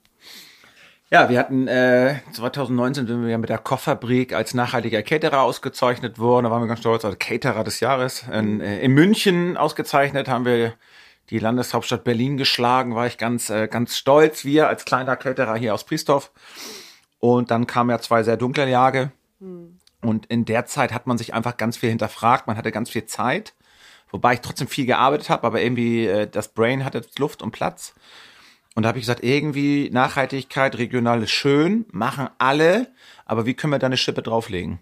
Ja, 1.12 1.28
wir 1.28 1.38
hatten 1.38 1.68
äh, 1.68 2.20
2019 2.32 3.06
sind 3.06 3.22
wir 3.22 3.28
ja 3.28 3.36
mit 3.36 3.50
der 3.50 3.58
Kochfabrik 3.58 4.32
als 4.32 4.54
nachhaltiger 4.54 5.02
Caterer 5.02 5.42
ausgezeichnet 5.42 6.18
worden. 6.18 6.44
Da 6.44 6.50
waren 6.50 6.62
wir 6.62 6.68
ganz 6.68 6.80
stolz, 6.80 7.04
also 7.04 7.18
Caterer 7.20 7.64
des 7.64 7.80
Jahres. 7.80 8.24
In, 8.32 8.62
äh, 8.62 8.80
in 8.80 8.92
München 8.92 9.58
ausgezeichnet 9.58 10.26
haben 10.26 10.46
wir 10.46 10.72
die 11.28 11.38
Landeshauptstadt 11.38 12.02
Berlin 12.04 12.38
geschlagen, 12.38 12.94
war 12.94 13.06
ich 13.06 13.18
ganz, 13.18 13.50
äh, 13.50 13.68
ganz 13.68 13.98
stolz. 13.98 14.46
Wir 14.46 14.68
als 14.68 14.86
kleiner 14.86 15.16
Caterer 15.16 15.54
hier 15.56 15.74
aus 15.74 15.84
Priestorf. 15.84 16.30
Und 17.18 17.50
dann 17.50 17.66
kamen 17.66 17.90
ja 17.90 17.98
zwei 17.98 18.22
sehr 18.22 18.38
dunkle 18.38 18.66
Jahre. 18.66 19.12
Hm. 19.40 19.76
Und 20.00 20.24
in 20.26 20.46
der 20.46 20.64
Zeit 20.64 20.94
hat 20.94 21.06
man 21.06 21.18
sich 21.18 21.34
einfach 21.34 21.58
ganz 21.58 21.76
viel 21.76 21.90
hinterfragt. 21.90 22.46
Man 22.46 22.56
hatte 22.56 22.72
ganz 22.72 22.88
viel 22.88 23.04
Zeit. 23.04 23.52
Wobei 24.10 24.32
ich 24.32 24.40
trotzdem 24.40 24.66
viel 24.66 24.86
gearbeitet 24.86 25.28
habe, 25.28 25.46
aber 25.46 25.60
irgendwie 25.60 26.06
äh, 26.06 26.26
das 26.26 26.48
Brain 26.48 26.86
hatte 26.86 27.02
Luft 27.18 27.42
und 27.42 27.50
Platz. 27.50 27.92
Und 28.74 28.84
da 28.84 28.88
habe 28.88 28.98
ich 28.98 29.02
gesagt, 29.02 29.22
irgendwie 29.22 29.90
Nachhaltigkeit, 29.90 30.78
regional 30.78 31.22
ist 31.22 31.30
schön, 31.30 31.84
machen 31.92 32.28
alle, 32.38 32.88
aber 33.26 33.44
wie 33.44 33.54
können 33.54 33.72
wir 33.72 33.78
da 33.78 33.86
eine 33.86 33.96
Schippe 33.96 34.22
drauflegen? 34.22 34.78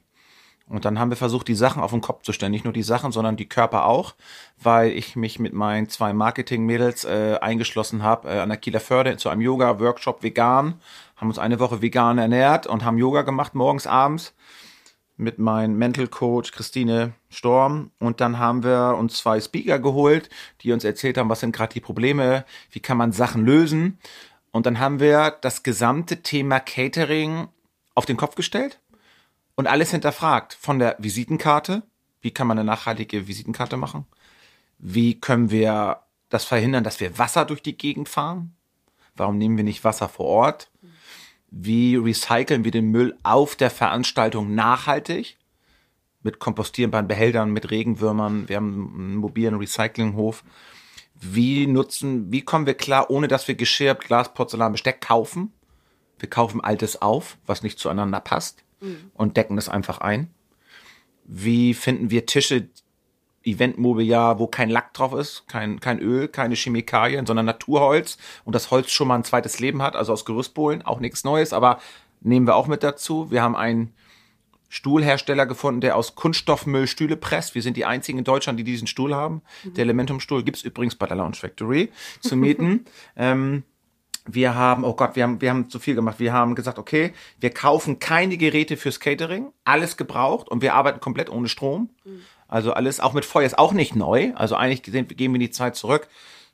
Und 0.68 0.84
dann 0.84 1.00
haben 1.00 1.10
wir 1.10 1.16
versucht, 1.16 1.48
die 1.48 1.56
Sachen 1.56 1.82
auf 1.82 1.90
den 1.90 2.00
Kopf 2.00 2.22
zu 2.22 2.32
stellen. 2.32 2.52
Nicht 2.52 2.62
nur 2.62 2.72
die 2.72 2.84
Sachen, 2.84 3.10
sondern 3.10 3.36
die 3.36 3.48
Körper 3.48 3.86
auch, 3.86 4.14
weil 4.62 4.92
ich 4.92 5.16
mich 5.16 5.40
mit 5.40 5.52
meinen 5.52 5.88
zwei 5.88 6.12
Marketing-Mädels 6.12 7.04
äh, 7.04 7.38
eingeschlossen 7.40 8.04
habe 8.04 8.28
äh, 8.28 8.38
an 8.38 8.50
der 8.50 8.58
Kieler 8.58 8.78
Förde 8.78 9.16
zu 9.16 9.28
einem 9.30 9.40
Yoga-Workshop 9.40 10.22
vegan, 10.22 10.80
haben 11.16 11.28
uns 11.28 11.40
eine 11.40 11.58
Woche 11.58 11.82
vegan 11.82 12.18
ernährt 12.18 12.68
und 12.68 12.84
haben 12.84 12.98
Yoga 12.98 13.22
gemacht 13.22 13.56
morgens, 13.56 13.88
abends 13.88 14.32
mit 15.20 15.38
meinem 15.38 15.76
Mental 15.76 16.08
Coach 16.08 16.50
Christine 16.52 17.12
Storm 17.28 17.90
und 17.98 18.20
dann 18.20 18.38
haben 18.38 18.64
wir 18.64 18.96
uns 18.98 19.18
zwei 19.18 19.40
Speaker 19.40 19.78
geholt, 19.78 20.30
die 20.62 20.72
uns 20.72 20.82
erzählt 20.82 21.18
haben, 21.18 21.28
was 21.28 21.40
sind 21.40 21.54
gerade 21.54 21.72
die 21.72 21.80
Probleme, 21.80 22.44
wie 22.70 22.80
kann 22.80 22.96
man 22.96 23.12
Sachen 23.12 23.44
lösen 23.44 23.98
und 24.50 24.66
dann 24.66 24.80
haben 24.80 24.98
wir 24.98 25.30
das 25.40 25.62
gesamte 25.62 26.22
Thema 26.22 26.58
Catering 26.58 27.48
auf 27.94 28.06
den 28.06 28.16
Kopf 28.16 28.34
gestellt 28.34 28.80
und 29.54 29.66
alles 29.66 29.90
hinterfragt 29.90 30.54
von 30.54 30.78
der 30.78 30.96
Visitenkarte, 30.98 31.82
wie 32.22 32.30
kann 32.30 32.46
man 32.46 32.58
eine 32.58 32.66
nachhaltige 32.66 33.28
Visitenkarte 33.28 33.76
machen? 33.76 34.06
Wie 34.78 35.20
können 35.20 35.50
wir 35.50 36.00
das 36.30 36.44
verhindern, 36.44 36.84
dass 36.84 37.00
wir 37.00 37.18
Wasser 37.18 37.44
durch 37.44 37.62
die 37.62 37.76
Gegend 37.76 38.08
fahren? 38.08 38.54
Warum 39.14 39.36
nehmen 39.36 39.56
wir 39.56 39.64
nicht 39.64 39.84
Wasser 39.84 40.08
vor 40.08 40.26
Ort? 40.26 40.70
Wie 41.50 41.96
recyceln 41.96 42.64
wir 42.64 42.70
den 42.70 42.90
Müll 42.90 43.16
auf 43.22 43.56
der 43.56 43.70
Veranstaltung 43.70 44.54
nachhaltig 44.54 45.36
mit 46.22 46.38
kompostierbaren 46.38 47.08
Behältern, 47.08 47.50
mit 47.50 47.70
Regenwürmern. 47.70 48.48
Wir 48.48 48.56
haben 48.56 48.94
einen 48.94 49.16
mobilen 49.16 49.56
Recyclinghof. 49.56 50.44
Wie 51.14 51.66
nutzen, 51.66 52.30
wie 52.30 52.42
kommen 52.42 52.66
wir 52.66 52.74
klar, 52.74 53.10
ohne 53.10 53.28
dass 53.28 53.48
wir 53.48 53.54
Geschirr, 53.54 53.94
Glas, 53.94 54.32
Porzellan, 54.32 54.72
Besteck 54.72 55.00
kaufen? 55.00 55.52
Wir 56.18 56.30
kaufen 56.30 56.60
altes 56.60 57.00
auf, 57.00 57.38
was 57.46 57.62
nicht 57.62 57.78
zueinander 57.78 58.20
passt 58.20 58.62
mhm. 58.80 59.10
und 59.14 59.36
decken 59.36 59.56
das 59.56 59.68
einfach 59.68 59.98
ein. 59.98 60.30
Wie 61.24 61.74
finden 61.74 62.10
wir 62.10 62.26
Tische, 62.26 62.68
Eventmobiliar, 63.52 64.38
wo 64.38 64.46
kein 64.46 64.70
Lack 64.70 64.94
drauf 64.94 65.12
ist, 65.14 65.46
kein, 65.48 65.80
kein 65.80 65.98
Öl, 65.98 66.28
keine 66.28 66.54
Chemikalien, 66.54 67.26
sondern 67.26 67.46
Naturholz 67.46 68.18
und 68.44 68.54
das 68.54 68.70
Holz 68.70 68.90
schon 68.90 69.08
mal 69.08 69.16
ein 69.16 69.24
zweites 69.24 69.60
Leben 69.60 69.82
hat, 69.82 69.96
also 69.96 70.12
aus 70.12 70.24
Gerüstbohlen, 70.24 70.82
auch 70.82 71.00
nichts 71.00 71.24
Neues, 71.24 71.52
aber 71.52 71.80
nehmen 72.20 72.46
wir 72.46 72.56
auch 72.56 72.66
mit 72.66 72.82
dazu. 72.82 73.30
Wir 73.30 73.42
haben 73.42 73.56
einen 73.56 73.92
Stuhlhersteller 74.68 75.46
gefunden, 75.46 75.80
der 75.80 75.96
aus 75.96 76.14
Kunststoffmüll 76.14 76.86
Stühle 76.86 77.16
presst. 77.16 77.56
Wir 77.56 77.62
sind 77.62 77.76
die 77.76 77.84
einzigen 77.84 78.18
in 78.18 78.24
Deutschland, 78.24 78.58
die 78.58 78.64
diesen 78.64 78.86
Stuhl 78.86 79.14
haben. 79.14 79.42
Mhm. 79.64 79.74
Der 79.74 79.82
Elementum-Stuhl 79.82 80.44
gibt's 80.44 80.62
übrigens 80.62 80.94
bei 80.94 81.06
der 81.06 81.16
Lounge 81.16 81.34
Factory 81.34 81.90
zu 82.20 82.36
mieten. 82.36 82.84
ähm, 83.16 83.64
wir 84.26 84.54
haben, 84.54 84.84
oh 84.84 84.94
Gott, 84.94 85.16
wir 85.16 85.24
haben, 85.24 85.40
wir 85.40 85.50
haben 85.50 85.68
zu 85.70 85.80
viel 85.80 85.96
gemacht. 85.96 86.20
Wir 86.20 86.32
haben 86.32 86.54
gesagt, 86.54 86.78
okay, 86.78 87.12
wir 87.40 87.50
kaufen 87.50 87.98
keine 87.98 88.36
Geräte 88.36 88.76
fürs 88.76 89.00
Catering, 89.00 89.52
alles 89.64 89.96
gebraucht 89.96 90.48
und 90.48 90.62
wir 90.62 90.74
arbeiten 90.74 91.00
komplett 91.00 91.30
ohne 91.30 91.48
Strom. 91.48 91.90
Mhm. 92.04 92.20
Also 92.50 92.72
alles, 92.72 93.00
auch 93.00 93.12
mit 93.12 93.24
Feuer 93.24 93.46
ist 93.46 93.58
auch 93.58 93.72
nicht 93.72 93.96
neu. 93.96 94.32
Also 94.34 94.56
eigentlich 94.56 94.82
gehen 94.82 95.08
wir 95.08 95.26
in 95.26 95.40
die 95.40 95.50
Zeit 95.50 95.76
zurück. 95.76 96.08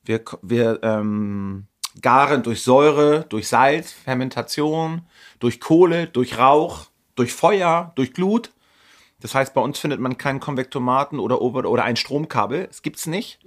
Wir, 0.05 0.23
wir 0.43 0.81
ähm, 0.83 1.67
garen 2.01 2.43
durch 2.43 2.63
Säure, 2.63 3.25
durch 3.29 3.49
Salz, 3.49 3.91
Fermentation, 3.91 5.03
durch 5.41 5.59
Kohle, 5.59 6.07
durch 6.07 6.39
Rauch 6.39 6.87
durch 7.17 7.33
Feuer, 7.33 7.93
durch 7.97 8.13
Glut. 8.13 8.53
Das 9.21 9.35
heißt, 9.35 9.55
bei 9.55 9.61
uns 9.61 9.79
findet 9.79 9.99
man 9.99 10.19
keinen 10.19 10.41
Konvektomaten 10.41 11.19
oder, 11.19 11.41
oder 11.41 11.83
ein 11.83 11.97
Stromkabel. 11.97 12.67
Das 12.67 12.83
gibt's 12.83 13.07
nicht. 13.07 13.41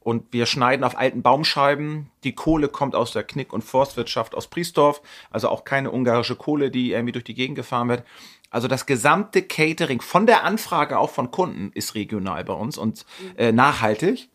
Und 0.00 0.32
wir 0.32 0.46
schneiden 0.46 0.84
auf 0.84 0.98
alten 0.98 1.22
Baumscheiben. 1.22 2.10
Die 2.24 2.34
Kohle 2.34 2.68
kommt 2.68 2.94
aus 2.94 3.12
der 3.12 3.22
Knick- 3.22 3.52
und 3.52 3.62
Forstwirtschaft 3.62 4.34
aus 4.34 4.48
Priesdorf. 4.48 5.00
Also 5.30 5.48
auch 5.48 5.64
keine 5.64 5.92
ungarische 5.92 6.36
Kohle, 6.36 6.70
die 6.70 6.92
irgendwie 6.92 7.12
durch 7.12 7.24
die 7.24 7.34
Gegend 7.34 7.56
gefahren 7.56 7.88
wird. 7.88 8.04
Also 8.50 8.68
das 8.68 8.86
gesamte 8.86 9.42
Catering 9.42 10.00
von 10.00 10.26
der 10.26 10.44
Anfrage 10.44 10.98
auch 10.98 11.10
von 11.10 11.30
Kunden 11.30 11.70
ist 11.74 11.94
regional 11.94 12.44
bei 12.44 12.54
uns 12.54 12.78
und 12.78 13.04
äh, 13.36 13.52
nachhaltig. 13.52 14.30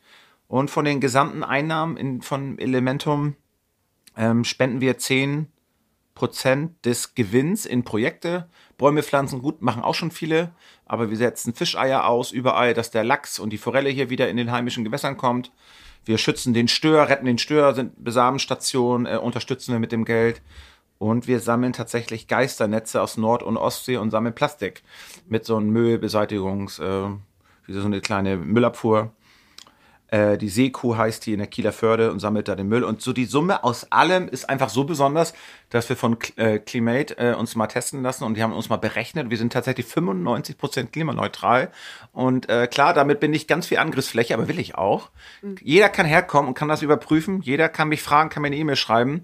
Und 0.47 0.69
von 0.69 0.85
den 0.85 0.99
gesamten 0.99 1.43
Einnahmen 1.43 1.97
in, 1.97 2.21
von 2.21 2.59
Elementum 2.59 3.35
ähm, 4.15 4.43
spenden 4.43 4.81
wir 4.81 4.97
10 4.97 5.47
Prozent 6.13 6.85
des 6.85 7.15
Gewinns 7.15 7.65
in 7.65 7.83
Projekte. 7.83 8.47
Bäume 8.77 9.01
pflanzen 9.01 9.41
gut, 9.41 9.61
machen 9.61 9.81
auch 9.81 9.95
schon 9.95 10.11
viele, 10.11 10.51
aber 10.85 11.09
wir 11.09 11.17
setzen 11.17 11.55
Fischeier 11.55 12.05
aus 12.05 12.31
überall, 12.31 12.75
dass 12.75 12.91
der 12.91 13.03
Lachs 13.03 13.39
und 13.39 13.51
die 13.51 13.57
Forelle 13.57 13.89
hier 13.89 14.11
wieder 14.11 14.29
in 14.29 14.37
den 14.37 14.51
heimischen 14.51 14.83
Gewässern 14.83 15.17
kommt. 15.17 15.51
Wir 16.05 16.17
schützen 16.17 16.53
den 16.53 16.67
Stör, 16.67 17.09
retten 17.09 17.25
den 17.25 17.37
Stör, 17.37 17.73
sind 17.73 18.03
Besamenstation, 18.03 19.05
äh, 19.05 19.17
unterstützen 19.17 19.71
wir 19.71 19.79
mit 19.79 19.91
dem 19.91 20.05
Geld. 20.05 20.41
Und 20.97 21.27
wir 21.27 21.39
sammeln 21.39 21.73
tatsächlich 21.73 22.27
Geisternetze 22.27 23.01
aus 23.01 23.17
Nord- 23.17 23.43
und 23.43 23.57
Ostsee 23.57 23.97
und 23.97 24.11
sammeln 24.11 24.35
Plastik 24.35 24.83
mit 25.27 25.45
so 25.45 25.57
einem 25.57 25.69
Müllbeseitigungs, 25.69 26.79
äh, 26.79 27.07
wie 27.65 27.73
so 27.73 27.85
eine 27.85 28.01
kleine 28.01 28.37
Müllabfuhr. 28.37 29.11
Äh, 30.13 30.37
die 30.37 30.49
Seekuh 30.49 30.95
heißt 30.95 31.25
die 31.25 31.33
in 31.33 31.39
der 31.39 31.47
Kieler 31.47 31.71
Förde 31.71 32.11
und 32.11 32.19
sammelt 32.19 32.47
da 32.47 32.55
den 32.55 32.67
Müll. 32.67 32.83
Und 32.83 33.01
so 33.01 33.13
die 33.13 33.25
Summe 33.25 33.63
aus 33.63 33.91
allem 33.91 34.27
ist 34.27 34.47
einfach 34.47 34.69
so 34.69 34.83
besonders, 34.83 35.33
dass 35.71 35.89
wir 35.89 35.95
von 35.95 36.17
äh, 36.35 36.59
Climate 36.59 37.17
äh, 37.17 37.33
uns 37.33 37.55
mal 37.55 37.65
testen 37.65 38.03
lassen 38.03 38.23
und 38.23 38.37
die 38.37 38.43
haben 38.43 38.53
uns 38.53 38.69
mal 38.69 38.77
berechnet. 38.77 39.31
Wir 39.31 39.37
sind 39.39 39.51
tatsächlich 39.51 39.87
95 39.87 40.59
Prozent 40.59 40.93
klimaneutral. 40.93 41.71
Und 42.11 42.47
äh, 42.47 42.67
klar, 42.67 42.93
damit 42.93 43.21
bin 43.21 43.33
ich 43.33 43.47
ganz 43.47 43.65
viel 43.65 43.79
Angriffsfläche, 43.79 44.35
aber 44.35 44.47
will 44.47 44.59
ich 44.59 44.75
auch. 44.75 45.09
Mhm. 45.41 45.55
Jeder 45.63 45.89
kann 45.89 46.05
herkommen 46.05 46.49
und 46.49 46.53
kann 46.53 46.67
das 46.67 46.83
überprüfen. 46.83 47.41
Jeder 47.41 47.67
kann 47.67 47.89
mich 47.89 48.03
fragen, 48.03 48.29
kann 48.29 48.43
mir 48.43 48.49
eine 48.49 48.57
E-Mail 48.57 48.75
schreiben. 48.75 49.23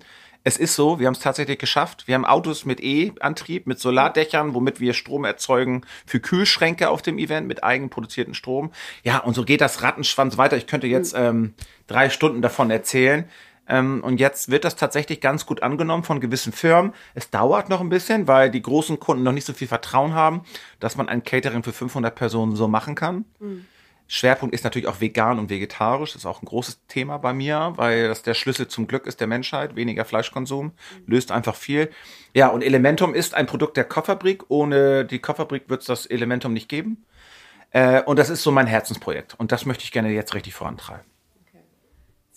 Es 0.49 0.57
ist 0.57 0.73
so, 0.73 0.99
wir 0.99 1.05
haben 1.05 1.13
es 1.13 1.19
tatsächlich 1.19 1.59
geschafft. 1.59 2.07
Wir 2.07 2.15
haben 2.15 2.25
Autos 2.25 2.65
mit 2.65 2.81
E-Antrieb, 2.81 3.67
mit 3.67 3.79
Solardächern, 3.79 4.55
womit 4.55 4.79
wir 4.79 4.95
Strom 4.95 5.23
erzeugen 5.23 5.83
für 6.07 6.19
Kühlschränke 6.19 6.89
auf 6.89 7.03
dem 7.03 7.19
Event 7.19 7.47
mit 7.47 7.63
eigenproduzierten 7.63 8.33
Strom. 8.33 8.71
Ja, 9.03 9.19
und 9.19 9.35
so 9.35 9.45
geht 9.45 9.61
das 9.61 9.83
Rattenschwanz 9.83 10.39
weiter. 10.39 10.57
Ich 10.57 10.65
könnte 10.65 10.87
jetzt 10.87 11.15
hm. 11.15 11.23
ähm, 11.23 11.53
drei 11.85 12.09
Stunden 12.09 12.41
davon 12.41 12.71
erzählen. 12.71 13.25
Ähm, 13.67 14.03
und 14.03 14.19
jetzt 14.19 14.49
wird 14.49 14.65
das 14.65 14.75
tatsächlich 14.75 15.21
ganz 15.21 15.45
gut 15.45 15.61
angenommen 15.61 16.03
von 16.03 16.19
gewissen 16.19 16.51
Firmen. 16.51 16.95
Es 17.13 17.29
dauert 17.29 17.69
noch 17.69 17.79
ein 17.79 17.89
bisschen, 17.89 18.27
weil 18.27 18.49
die 18.49 18.63
großen 18.63 18.99
Kunden 18.99 19.21
noch 19.21 19.33
nicht 19.33 19.45
so 19.45 19.53
viel 19.53 19.67
Vertrauen 19.67 20.15
haben, 20.15 20.41
dass 20.79 20.97
man 20.97 21.09
ein 21.09 21.23
Catering 21.23 21.61
für 21.61 21.73
500 21.73 22.15
Personen 22.15 22.55
so 22.55 22.67
machen 22.67 22.95
kann. 22.95 23.25
Mhm. 23.39 23.67
Schwerpunkt 24.11 24.55
ist 24.55 24.63
natürlich 24.63 24.87
auch 24.87 25.01
vegan 25.01 25.37
und 25.37 25.51
vegetarisch. 25.51 26.13
Das 26.13 26.23
ist 26.23 26.25
auch 26.25 26.41
ein 26.41 26.47
großes 26.47 26.87
Thema 26.87 27.17
bei 27.17 27.31
mir, 27.31 27.73
weil 27.75 28.07
das 28.07 28.23
der 28.23 28.33
Schlüssel 28.33 28.67
zum 28.67 28.87
Glück 28.87 29.05
ist 29.05 29.19
der 29.19 29.27
Menschheit. 29.27 29.75
Weniger 29.75 30.03
Fleischkonsum 30.03 30.71
löst 31.05 31.31
einfach 31.31 31.55
viel. 31.55 31.91
Ja, 32.33 32.47
und 32.47 32.63
Elementum 32.63 33.13
ist 33.13 33.35
ein 33.35 33.45
Produkt 33.45 33.77
der 33.77 33.83
Kopffabrik. 33.83 34.45
Ohne 34.49 35.05
die 35.05 35.19
Kopffabrik 35.19 35.69
wird 35.69 35.81
es 35.81 35.87
das 35.87 36.07
Elementum 36.07 36.53
nicht 36.53 36.67
geben. 36.67 37.05
Äh, 37.69 38.01
und 38.01 38.17
das 38.17 38.31
ist 38.31 38.41
so 38.41 38.51
mein 38.51 38.65
Herzensprojekt. 38.65 39.35
Und 39.37 39.51
das 39.51 39.67
möchte 39.67 39.83
ich 39.83 39.91
gerne 39.91 40.09
jetzt 40.09 40.33
richtig 40.33 40.55
vorantreiben 40.55 41.08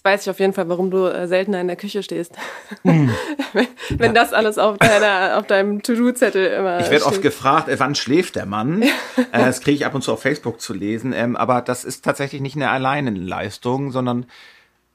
weiß 0.02 0.23
ich 0.23 0.30
auf 0.30 0.40
jeden 0.40 0.52
Fall, 0.52 0.68
warum 0.68 0.90
du 0.90 1.06
äh, 1.06 1.28
seltener 1.28 1.61
in 1.61 1.68
der 1.68 1.76
Küche 1.76 2.02
stehst. 2.02 2.37
Mm. 2.82 3.11
wenn, 3.52 3.66
wenn 3.90 4.14
ja. 4.14 4.23
das 4.23 4.32
alles 4.32 4.59
auf, 4.59 4.78
deiner, 4.78 5.38
auf 5.38 5.47
deinem 5.47 5.82
To-Do-Zettel 5.82 6.47
immer. 6.47 6.80
Ich 6.80 6.90
werde 6.90 7.06
oft 7.06 7.23
gefragt, 7.23 7.68
äh, 7.68 7.78
wann 7.78 7.94
schläft 7.94 8.37
der 8.37 8.47
Mann? 8.47 8.82
äh, 8.82 8.90
das 9.32 9.61
kriege 9.61 9.76
ich 9.76 9.87
ab 9.87 9.94
und 9.94 10.02
zu 10.02 10.12
auf 10.12 10.23
Facebook 10.23 10.61
zu 10.61 10.75
lesen. 10.75 11.12
Ähm, 11.12 11.37
aber 11.37 11.62
das 11.62 11.85
ist 11.85 12.04
tatsächlich 12.04 12.40
nicht 12.40 12.56
eine 12.56 12.71
alleine 12.71 13.11
Leistung, 13.11 13.92
sondern 13.92 14.26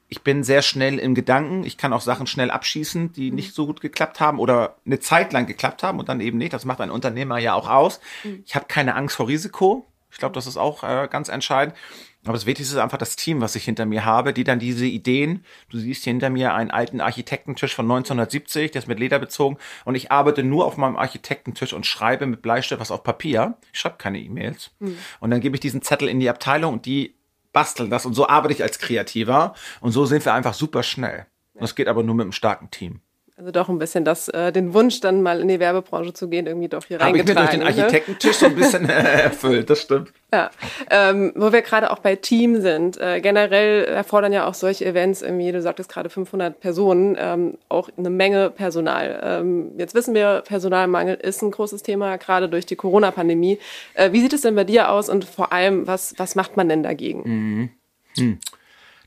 ich 0.08 0.22
bin 0.22 0.42
sehr 0.42 0.62
schnell 0.62 0.98
im 0.98 1.14
Gedanken. 1.14 1.64
Ich 1.64 1.76
kann 1.76 1.92
auch 1.92 2.00
Sachen 2.00 2.26
schnell 2.26 2.50
abschießen, 2.50 3.12
die 3.12 3.30
mhm. 3.30 3.36
nicht 3.36 3.54
so 3.54 3.66
gut 3.66 3.80
geklappt 3.80 4.20
haben 4.20 4.38
oder 4.38 4.76
eine 4.86 5.00
Zeit 5.00 5.32
lang 5.32 5.46
geklappt 5.46 5.82
haben 5.82 5.98
und 5.98 6.08
dann 6.08 6.20
eben 6.20 6.38
nicht. 6.38 6.52
Das 6.52 6.64
macht 6.64 6.80
ein 6.80 6.90
Unternehmer 6.90 7.38
ja 7.38 7.54
auch 7.54 7.68
aus. 7.68 8.00
Mhm. 8.24 8.42
Ich 8.46 8.54
habe 8.54 8.66
keine 8.68 8.94
Angst 8.94 9.16
vor 9.16 9.28
Risiko. 9.28 9.86
Ich 10.10 10.18
glaube, 10.18 10.34
das 10.34 10.46
ist 10.46 10.56
auch 10.56 10.82
äh, 10.82 11.08
ganz 11.10 11.28
entscheidend. 11.28 11.76
Aber 12.24 12.32
das 12.32 12.46
Wichtigste 12.46 12.74
ist 12.74 12.80
einfach 12.80 12.98
das 12.98 13.16
Team, 13.16 13.40
was 13.40 13.54
ich 13.54 13.64
hinter 13.64 13.86
mir 13.86 14.04
habe, 14.04 14.32
die 14.32 14.44
dann 14.44 14.58
diese 14.58 14.84
Ideen, 14.84 15.44
du 15.70 15.78
siehst 15.78 16.04
hier 16.04 16.12
hinter 16.12 16.30
mir 16.30 16.52
einen 16.52 16.70
alten 16.70 17.00
Architektentisch 17.00 17.74
von 17.74 17.86
1970, 17.86 18.72
der 18.72 18.82
ist 18.82 18.88
mit 18.88 18.98
Leder 18.98 19.18
bezogen 19.18 19.56
und 19.84 19.94
ich 19.94 20.10
arbeite 20.10 20.42
nur 20.42 20.66
auf 20.66 20.76
meinem 20.76 20.96
Architektentisch 20.96 21.72
und 21.72 21.86
schreibe 21.86 22.26
mit 22.26 22.42
Bleistift 22.42 22.80
was 22.80 22.90
auf 22.90 23.02
Papier. 23.02 23.56
Ich 23.72 23.78
schreibe 23.80 23.96
keine 23.98 24.18
E-Mails. 24.18 24.72
Mhm. 24.80 24.98
Und 25.20 25.30
dann 25.30 25.40
gebe 25.40 25.56
ich 25.56 25.60
diesen 25.60 25.80
Zettel 25.80 26.08
in 26.08 26.20
die 26.20 26.28
Abteilung 26.28 26.74
und 26.74 26.86
die 26.86 27.14
basteln 27.52 27.88
das 27.88 28.04
und 28.04 28.14
so 28.14 28.28
arbeite 28.28 28.52
ich 28.52 28.62
als 28.62 28.78
Kreativer 28.78 29.54
und 29.80 29.92
so 29.92 30.04
sind 30.04 30.24
wir 30.24 30.34
einfach 30.34 30.54
super 30.54 30.82
schnell. 30.82 31.26
Ja. 31.54 31.60
Das 31.60 31.74
geht 31.74 31.88
aber 31.88 32.02
nur 32.02 32.14
mit 32.14 32.24
einem 32.24 32.32
starken 32.32 32.70
Team. 32.70 33.00
Also 33.36 33.52
doch 33.52 33.68
ein 33.68 33.78
bisschen 33.78 34.04
das, 34.04 34.28
äh, 34.28 34.50
den 34.50 34.74
Wunsch, 34.74 35.00
dann 35.00 35.22
mal 35.22 35.40
in 35.40 35.46
die 35.46 35.60
Werbebranche 35.60 36.12
zu 36.12 36.28
gehen, 36.28 36.46
irgendwie 36.48 36.68
doch 36.68 36.84
hier 36.84 37.00
reingetragen. 37.00 37.38
Habe 37.38 37.52
ich 37.52 37.58
mir 37.58 37.64
durch 37.64 37.74
den? 37.74 37.82
Architektentisch 37.84 38.36
so 38.36 38.46
ein 38.46 38.54
bisschen 38.56 38.88
äh, 38.88 38.92
erfüllt, 39.22 39.70
das 39.70 39.82
stimmt. 39.82 40.12
Ja, 40.30 40.50
ähm, 40.90 41.32
wo 41.36 41.52
wir 41.52 41.62
gerade 41.62 41.90
auch 41.90 42.00
bei 42.00 42.14
Team 42.14 42.60
sind. 42.60 43.00
Äh, 43.00 43.22
generell 43.22 43.84
erfordern 43.86 44.32
ja 44.34 44.46
auch 44.46 44.52
solche 44.52 44.84
Events 44.84 45.22
irgendwie, 45.22 45.50
du 45.52 45.62
sagtest 45.62 45.90
gerade 45.90 46.10
500 46.10 46.60
Personen, 46.60 47.16
ähm, 47.18 47.56
auch 47.70 47.88
eine 47.96 48.10
Menge 48.10 48.50
Personal. 48.50 49.20
Ähm, 49.22 49.72
jetzt 49.78 49.94
wissen 49.94 50.14
wir, 50.14 50.42
Personalmangel 50.46 51.14
ist 51.14 51.40
ein 51.40 51.50
großes 51.50 51.82
Thema, 51.82 52.18
gerade 52.18 52.50
durch 52.50 52.66
die 52.66 52.76
Corona-Pandemie. 52.76 53.58
Äh, 53.94 54.12
wie 54.12 54.20
sieht 54.20 54.34
es 54.34 54.42
denn 54.42 54.54
bei 54.54 54.64
dir 54.64 54.90
aus 54.90 55.08
und 55.08 55.24
vor 55.24 55.50
allem, 55.50 55.86
was, 55.86 56.14
was 56.18 56.34
macht 56.34 56.58
man 56.58 56.68
denn 56.68 56.82
dagegen? 56.82 57.22
Mhm. 57.24 57.70
Hm. 58.18 58.38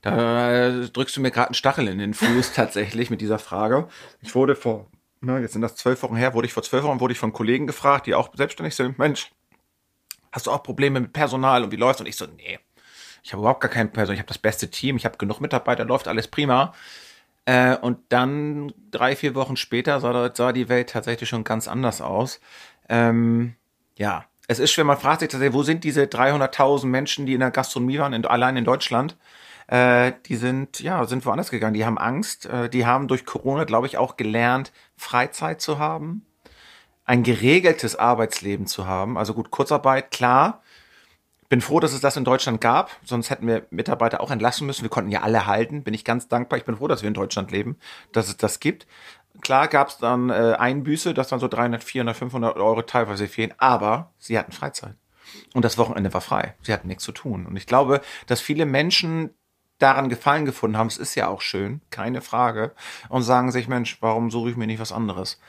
Da 0.02 0.72
drückst 0.92 1.16
du 1.18 1.22
mir 1.22 1.30
gerade 1.30 1.50
einen 1.50 1.54
Stachel 1.54 1.88
in 1.88 2.00
den 2.00 2.16
Fuß 2.16 2.54
tatsächlich 2.56 3.12
mit 3.12 3.22
dieser 3.22 3.38
Frage. 3.38 3.88
Ich 4.22 4.34
wurde 4.34 4.56
vor, 4.56 4.88
ne, 5.20 5.40
jetzt 5.40 5.54
sind 5.54 5.62
das 5.62 5.76
zwölf 5.76 6.02
Wochen 6.02 6.16
her, 6.16 6.34
wurde 6.34 6.48
ich 6.48 6.54
vor 6.54 6.64
zwölf 6.64 6.84
Wochen 6.84 7.00
wurde 7.00 7.12
ich 7.14 7.20
von 7.20 7.32
Kollegen 7.32 7.68
gefragt, 7.68 8.08
die 8.08 8.16
auch 8.16 8.36
selbstständig 8.36 8.76
sind. 8.76 8.98
Mensch, 8.98 9.32
hast 10.32 10.48
du 10.48 10.52
auch 10.52 10.64
Probleme 10.64 11.00
mit 11.00 11.14
Personal 11.14 11.64
und 11.64 11.72
wie 11.72 11.78
läuft's? 11.78 12.02
Und 12.02 12.08
ich 12.08 12.16
so, 12.16 12.26
nee, 12.26 12.60
ich 13.24 13.34
habe 13.34 13.42
überhaupt 13.42 13.62
gar 13.62 13.72
kein 13.72 13.92
Personal, 13.92 14.16
ich 14.16 14.20
habe 14.20 14.28
das 14.28 14.38
beste 14.38 14.70
Team, 14.70 14.98
ich 14.98 15.06
habe 15.06 15.18
genug 15.18 15.42
Mitarbeiter, 15.42 15.86
läuft 15.86 16.08
alles 16.08 16.28
prima. 16.28 16.74
Äh, 17.46 17.76
und 17.78 18.00
dann 18.10 18.74
drei, 18.92 19.16
vier 19.16 19.36
Wochen 19.36 19.58
später 19.58 20.00
sah, 20.00 20.32
sah 20.34 20.52
die 20.52 20.70
Welt 20.70 20.90
tatsächlich 20.90 21.30
schon 21.30 21.44
ganz 21.44 21.68
anders 21.68 22.02
aus. 22.02 22.40
Ähm, 22.88 23.56
ja, 23.98 24.26
es 24.48 24.60
ist 24.60 24.72
schwer, 24.72 24.86
man 24.86 24.98
fragt 24.98 25.22
sich 25.22 25.30
tatsächlich, 25.30 25.56
wo 25.56 25.64
sind 25.64 25.84
diese 25.84 26.04
300.000 26.04 26.86
Menschen, 26.86 27.26
die 27.26 27.34
in 27.34 27.40
der 27.40 27.52
Gastronomie 27.52 28.00
waren, 28.00 28.14
in, 28.14 28.26
allein 28.26 28.58
in 28.58 28.66
Deutschland? 28.66 29.18
äh, 29.72 30.12
die 30.26 30.36
sind, 30.36 30.82
ja, 30.82 31.06
sind 31.06 31.26
woanders 31.26 31.50
gegangen. 31.50 31.74
Die 31.74 31.86
haben 31.86 31.98
Angst. 31.98 32.46
Äh, 32.46 32.70
die 32.70 32.86
haben 32.86 33.08
durch 33.08 33.26
Corona, 33.26 33.64
glaube 33.64 33.88
ich, 33.88 33.98
auch 33.98 34.18
gelernt, 34.18 34.74
Freizeit 34.98 35.62
zu 35.62 35.80
haben, 35.80 36.26
ein 37.06 37.24
geregeltes 37.24 37.96
Arbeitsleben 37.96 38.68
zu 38.68 38.88
haben. 38.88 39.18
Also 39.18 39.34
gut, 39.34 39.52
Kurzarbeit, 39.52 40.12
klar. 40.12 40.62
Bin 41.50 41.60
froh, 41.60 41.82
dass 41.82 41.92
es 41.92 42.00
das 42.00 42.16
in 42.16 42.24
Deutschland 42.24 42.62
gab, 42.62 42.92
sonst 43.04 43.30
hätten 43.30 43.46
wir 43.46 43.68
Mitarbeiter 43.72 44.22
auch 44.22 44.32
entlassen 44.32 44.66
müssen. 44.66 44.84
Wir 44.84 44.90
konnten 44.90 45.12
ja 45.12 45.22
alle 45.22 45.48
halten, 45.48 45.84
bin 45.84 45.94
ich 45.94 46.06
ganz 46.06 46.30
dankbar. 46.30 46.58
Ich 46.58 46.64
bin 46.64 46.78
froh, 46.78 46.88
dass 46.88 47.02
wir 47.02 47.10
in 47.10 47.14
Deutschland 47.14 47.52
leben, 47.52 47.78
dass 48.14 48.30
es 48.30 48.38
das 48.38 48.62
gibt. 48.62 48.88
Klar 49.42 49.68
gab 49.68 49.90
es 49.90 49.98
dann 49.98 50.30
äh, 50.30 50.56
Einbüße, 50.58 51.14
dass 51.14 51.28
dann 51.28 51.42
so 51.42 51.50
300, 51.50 51.84
400, 51.84 52.16
500 52.16 52.56
Euro 52.56 52.82
teilweise 52.84 53.28
fehlen, 53.28 53.54
aber 53.58 54.14
sie 54.18 54.40
hatten 54.40 54.54
Freizeit. 54.54 54.96
Und 55.54 55.66
das 55.66 55.78
Wochenende 55.78 56.14
war 56.14 56.22
frei. 56.22 56.56
Sie 56.62 56.72
hatten 56.72 56.88
nichts 56.88 57.04
zu 57.04 57.12
tun. 57.12 57.46
Und 57.46 57.58
ich 57.58 57.66
glaube, 57.66 58.02
dass 58.28 58.40
viele 58.40 58.66
Menschen 58.66 59.32
daran 59.78 60.10
Gefallen 60.10 60.46
gefunden 60.46 60.78
haben, 60.78 60.88
es 60.88 60.98
ist 60.98 61.16
ja 61.16 61.28
auch 61.28 61.42
schön, 61.42 61.82
keine 61.90 62.22
Frage, 62.22 62.74
und 63.10 63.24
sagen 63.24 63.52
sich, 63.52 63.68
Mensch, 63.68 63.98
warum 64.02 64.30
suche 64.32 64.52
ich 64.52 64.56
mir 64.56 64.68
nicht 64.68 64.80
was 64.80 64.92
anderes? 64.92 65.40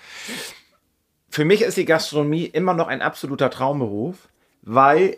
Für 1.33 1.47
mich 1.47 1.63
ist 1.63 1.79
die 1.79 1.87
Gastronomie 1.87 2.45
immer 2.45 2.75
noch 2.75 2.89
ein 2.89 3.01
absoluter 3.01 3.49
Traumberuf, 3.49 4.29
weil 4.61 5.17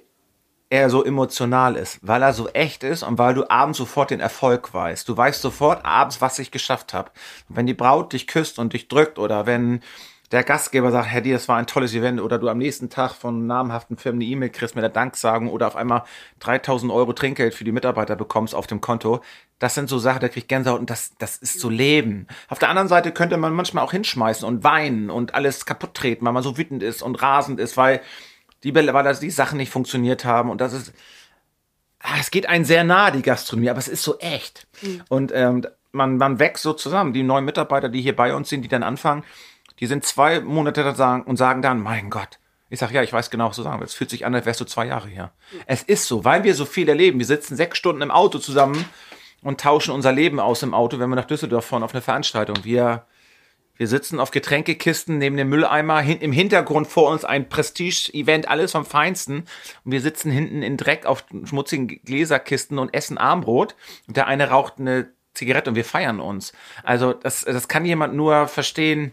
er 0.70 0.88
so 0.88 1.04
emotional 1.04 1.74
ist, 1.74 1.98
weil 2.02 2.22
er 2.22 2.32
so 2.32 2.48
echt 2.50 2.84
ist 2.84 3.02
und 3.02 3.18
weil 3.18 3.34
du 3.34 3.50
abends 3.50 3.78
sofort 3.78 4.12
den 4.12 4.20
Erfolg 4.20 4.72
weißt. 4.72 5.08
Du 5.08 5.16
weißt 5.16 5.42
sofort 5.42 5.84
abends, 5.84 6.20
was 6.20 6.38
ich 6.38 6.52
geschafft 6.52 6.94
habe. 6.94 7.10
Wenn 7.48 7.66
die 7.66 7.74
Braut 7.74 8.12
dich 8.12 8.28
küsst 8.28 8.60
und 8.60 8.74
dich 8.74 8.86
drückt 8.86 9.18
oder 9.18 9.46
wenn 9.46 9.80
der 10.32 10.42
Gastgeber 10.42 10.90
sagt, 10.90 11.08
Herr, 11.08 11.20
das 11.20 11.48
war 11.48 11.58
ein 11.58 11.66
tolles 11.66 11.94
Event 11.94 12.20
oder 12.20 12.38
du 12.38 12.48
am 12.48 12.58
nächsten 12.58 12.88
Tag 12.88 13.12
von 13.12 13.46
namhaften 13.46 13.96
Firmen 13.96 14.20
eine 14.20 14.30
E-Mail 14.30 14.50
kriegst 14.50 14.74
mit 14.74 14.82
der 14.82 14.88
Danksagung 14.88 15.48
oder 15.48 15.66
auf 15.66 15.76
einmal 15.76 16.04
3000 16.40 16.90
Euro 16.90 17.12
Trinkgeld 17.12 17.54
für 17.54 17.64
die 17.64 17.72
Mitarbeiter 17.72 18.16
bekommst 18.16 18.54
auf 18.54 18.66
dem 18.66 18.80
Konto. 18.80 19.22
Das 19.58 19.74
sind 19.74 19.88
so 19.88 19.98
Sachen, 19.98 20.20
da 20.20 20.28
krieg 20.28 20.44
ich 20.44 20.48
Gänsehaut 20.48 20.80
und 20.80 20.90
das, 20.90 21.12
das 21.18 21.36
ist 21.36 21.60
so 21.60 21.68
Leben. 21.68 22.26
Auf 22.48 22.58
der 22.58 22.70
anderen 22.70 22.88
Seite 22.88 23.12
könnte 23.12 23.36
man 23.36 23.52
manchmal 23.52 23.84
auch 23.84 23.92
hinschmeißen 23.92 24.46
und 24.46 24.64
weinen 24.64 25.10
und 25.10 25.34
alles 25.34 25.66
kaputt 25.66 25.94
treten, 25.94 26.24
weil 26.24 26.32
man 26.32 26.42
so 26.42 26.56
wütend 26.56 26.82
ist 26.82 27.02
und 27.02 27.20
rasend 27.22 27.60
ist, 27.60 27.76
weil 27.76 28.00
die, 28.64 28.74
weil 28.74 29.04
das 29.04 29.20
die 29.20 29.30
Sachen 29.30 29.58
nicht 29.58 29.70
funktioniert 29.70 30.24
haben 30.24 30.50
und 30.50 30.60
das 30.60 30.72
ist, 30.72 30.94
ah, 32.00 32.16
es 32.18 32.30
geht 32.30 32.46
einen 32.46 32.64
sehr 32.64 32.82
nahe, 32.82 33.12
die 33.12 33.22
Gastronomie, 33.22 33.70
aber 33.70 33.78
es 33.78 33.88
ist 33.88 34.02
so 34.02 34.18
echt. 34.18 34.66
Mhm. 34.82 35.02
Und 35.08 35.32
ähm, 35.34 35.66
man, 35.92 36.16
man 36.16 36.38
wächst 36.38 36.62
so 36.62 36.72
zusammen. 36.72 37.12
Die 37.12 37.22
neuen 37.22 37.44
Mitarbeiter, 37.44 37.88
die 37.88 38.02
hier 38.02 38.16
bei 38.16 38.34
uns 38.34 38.48
sind, 38.48 38.62
die 38.62 38.68
dann 38.68 38.82
anfangen, 38.82 39.24
die 39.80 39.86
sind 39.86 40.04
zwei 40.04 40.40
Monate 40.40 40.82
da 40.82 40.94
sagen 40.94 41.22
und 41.24 41.36
sagen 41.36 41.62
dann, 41.62 41.80
mein 41.80 42.10
Gott. 42.10 42.38
Ich 42.70 42.80
sage, 42.80 42.94
ja, 42.94 43.02
ich 43.02 43.12
weiß 43.12 43.30
genau, 43.30 43.48
was 43.48 43.56
du 43.56 43.62
sagen 43.62 43.80
willst. 43.80 43.92
Es 43.92 43.98
fühlt 43.98 44.10
sich 44.10 44.26
an, 44.26 44.34
als 44.34 44.46
wärst 44.46 44.60
du 44.60 44.64
zwei 44.64 44.86
Jahre 44.86 45.08
hier. 45.08 45.30
Es 45.66 45.82
ist 45.82 46.06
so, 46.06 46.24
weil 46.24 46.44
wir 46.44 46.54
so 46.54 46.64
viel 46.64 46.88
erleben. 46.88 47.18
Wir 47.18 47.26
sitzen 47.26 47.56
sechs 47.56 47.78
Stunden 47.78 48.02
im 48.02 48.10
Auto 48.10 48.38
zusammen 48.38 48.84
und 49.42 49.60
tauschen 49.60 49.92
unser 49.94 50.12
Leben 50.12 50.40
aus 50.40 50.62
im 50.62 50.74
Auto, 50.74 50.98
wenn 50.98 51.10
wir 51.10 51.16
nach 51.16 51.26
Düsseldorf 51.26 51.66
fahren 51.66 51.82
auf 51.82 51.92
eine 51.92 52.02
Veranstaltung. 52.02 52.56
Wir 52.64 53.06
wir 53.76 53.88
sitzen 53.88 54.20
auf 54.20 54.30
Getränkekisten 54.30 55.18
neben 55.18 55.36
dem 55.36 55.48
Mülleimer, 55.48 56.00
hin, 56.00 56.20
im 56.20 56.30
Hintergrund 56.30 56.86
vor 56.86 57.10
uns 57.10 57.24
ein 57.24 57.48
Prestige-Event, 57.48 58.48
alles 58.48 58.72
vom 58.72 58.84
Feinsten. 58.84 59.46
Und 59.84 59.92
wir 59.92 60.00
sitzen 60.00 60.30
hinten 60.30 60.62
in 60.62 60.76
Dreck 60.76 61.06
auf 61.06 61.24
schmutzigen 61.44 61.88
Gläserkisten 61.88 62.78
und 62.78 62.94
essen 62.94 63.18
Armbrot. 63.18 63.74
Und 64.06 64.16
der 64.16 64.28
eine 64.28 64.50
raucht 64.50 64.74
eine 64.78 65.08
Zigarette 65.34 65.70
und 65.70 65.76
wir 65.76 65.84
feiern 65.84 66.20
uns. 66.20 66.52
Also 66.84 67.12
das, 67.12 67.44
das 67.44 67.66
kann 67.66 67.84
jemand 67.84 68.14
nur 68.14 68.46
verstehen, 68.46 69.12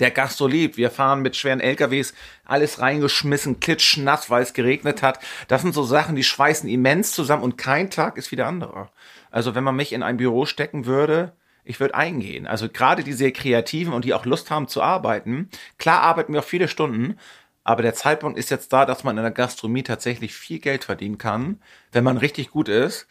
der 0.00 0.10
Gast 0.10 0.38
so 0.38 0.46
liebt. 0.46 0.76
Wir 0.76 0.90
fahren 0.90 1.22
mit 1.22 1.36
schweren 1.36 1.60
LKWs, 1.60 2.14
alles 2.44 2.80
reingeschmissen, 2.80 3.60
klitschnass, 3.60 4.30
weil 4.30 4.42
es 4.42 4.52
geregnet 4.52 5.02
hat. 5.02 5.18
Das 5.48 5.62
sind 5.62 5.74
so 5.74 5.82
Sachen, 5.82 6.16
die 6.16 6.24
schweißen 6.24 6.68
immens 6.68 7.12
zusammen 7.12 7.42
und 7.42 7.58
kein 7.58 7.90
Tag 7.90 8.16
ist 8.16 8.30
wie 8.32 8.36
der 8.36 8.46
andere. 8.46 8.88
Also 9.30 9.54
wenn 9.54 9.64
man 9.64 9.76
mich 9.76 9.92
in 9.92 10.02
ein 10.02 10.16
Büro 10.16 10.46
stecken 10.46 10.86
würde, 10.86 11.32
ich 11.64 11.78
würde 11.78 11.94
eingehen. 11.94 12.46
Also 12.46 12.68
gerade 12.68 13.04
die 13.04 13.12
sehr 13.12 13.32
Kreativen 13.32 13.92
und 13.92 14.04
die 14.04 14.14
auch 14.14 14.26
Lust 14.26 14.50
haben 14.50 14.68
zu 14.68 14.82
arbeiten. 14.82 15.48
Klar 15.78 16.02
arbeiten 16.02 16.32
wir 16.32 16.40
auch 16.40 16.44
viele 16.44 16.68
Stunden, 16.68 17.18
aber 17.64 17.82
der 17.82 17.94
Zeitpunkt 17.94 18.38
ist 18.38 18.50
jetzt 18.50 18.72
da, 18.72 18.84
dass 18.84 19.04
man 19.04 19.16
in 19.16 19.22
der 19.22 19.32
Gastronomie 19.32 19.84
tatsächlich 19.84 20.34
viel 20.34 20.58
Geld 20.58 20.84
verdienen 20.84 21.18
kann, 21.18 21.60
wenn 21.92 22.04
man 22.04 22.16
richtig 22.18 22.50
gut 22.50 22.68
ist. 22.68 23.06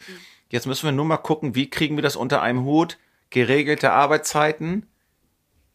Jetzt 0.50 0.66
müssen 0.66 0.84
wir 0.84 0.92
nur 0.92 1.06
mal 1.06 1.16
gucken, 1.16 1.54
wie 1.54 1.70
kriegen 1.70 1.96
wir 1.96 2.02
das 2.02 2.16
unter 2.16 2.42
einem 2.42 2.64
Hut? 2.64 2.98
Geregelte 3.30 3.92
Arbeitszeiten, 3.92 4.86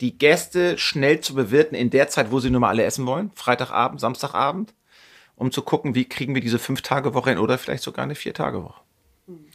die 0.01 0.17
Gäste 0.17 0.77
schnell 0.77 1.19
zu 1.21 1.33
bewirten 1.33 1.75
in 1.75 1.89
der 1.89 2.07
Zeit, 2.07 2.31
wo 2.31 2.39
sie 2.39 2.49
nur 2.49 2.61
mal 2.61 2.69
alle 2.69 2.83
essen 2.83 3.05
wollen, 3.05 3.31
Freitagabend, 3.35 3.99
Samstagabend, 3.99 4.73
um 5.35 5.51
zu 5.51 5.61
gucken, 5.61 5.95
wie 5.95 6.05
kriegen 6.05 6.35
wir 6.35 6.41
diese 6.41 6.59
fünf 6.59 6.81
Tage 6.81 7.13
Woche 7.13 7.31
hin 7.31 7.39
oder 7.39 7.57
vielleicht 7.57 7.83
sogar 7.83 8.03
eine 8.03 8.15
vier 8.15 8.33
Tage 8.33 8.63
Woche. 8.63 8.81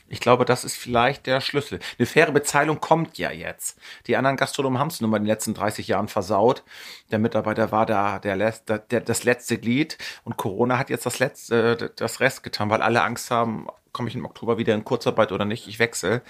Ich 0.08 0.20
glaube, 0.20 0.44
das 0.44 0.64
ist 0.64 0.76
vielleicht 0.76 1.26
der 1.26 1.40
Schlüssel. 1.40 1.80
Eine 1.98 2.04
faire 2.04 2.32
Bezahlung 2.32 2.80
kommt 2.80 3.16
ja 3.16 3.30
jetzt. 3.30 3.78
Die 4.06 4.16
anderen 4.16 4.36
Gastronomen 4.36 4.78
haben 4.78 4.88
es 4.88 5.00
nun 5.00 5.08
mal 5.08 5.16
in 5.16 5.22
den 5.22 5.28
letzten 5.28 5.54
30 5.54 5.88
Jahren 5.88 6.08
versaut. 6.08 6.64
Der 7.10 7.18
Mitarbeiter 7.18 7.72
war 7.72 7.86
da 7.86 8.18
der, 8.18 8.36
der, 8.36 8.78
der, 8.78 9.00
das 9.00 9.24
letzte 9.24 9.56
Glied 9.56 9.96
und 10.24 10.36
Corona 10.36 10.76
hat 10.76 10.90
jetzt 10.90 11.06
das 11.06 11.18
letzte, 11.18 11.90
das 11.96 12.20
Rest 12.20 12.42
getan, 12.42 12.68
weil 12.68 12.82
alle 12.82 13.02
Angst 13.02 13.30
haben, 13.30 13.68
komme 13.92 14.10
ich 14.10 14.14
im 14.14 14.26
Oktober 14.26 14.58
wieder 14.58 14.74
in 14.74 14.84
Kurzarbeit 14.84 15.32
oder 15.32 15.46
nicht, 15.46 15.66
ich 15.66 15.78
wechsle. 15.78 16.20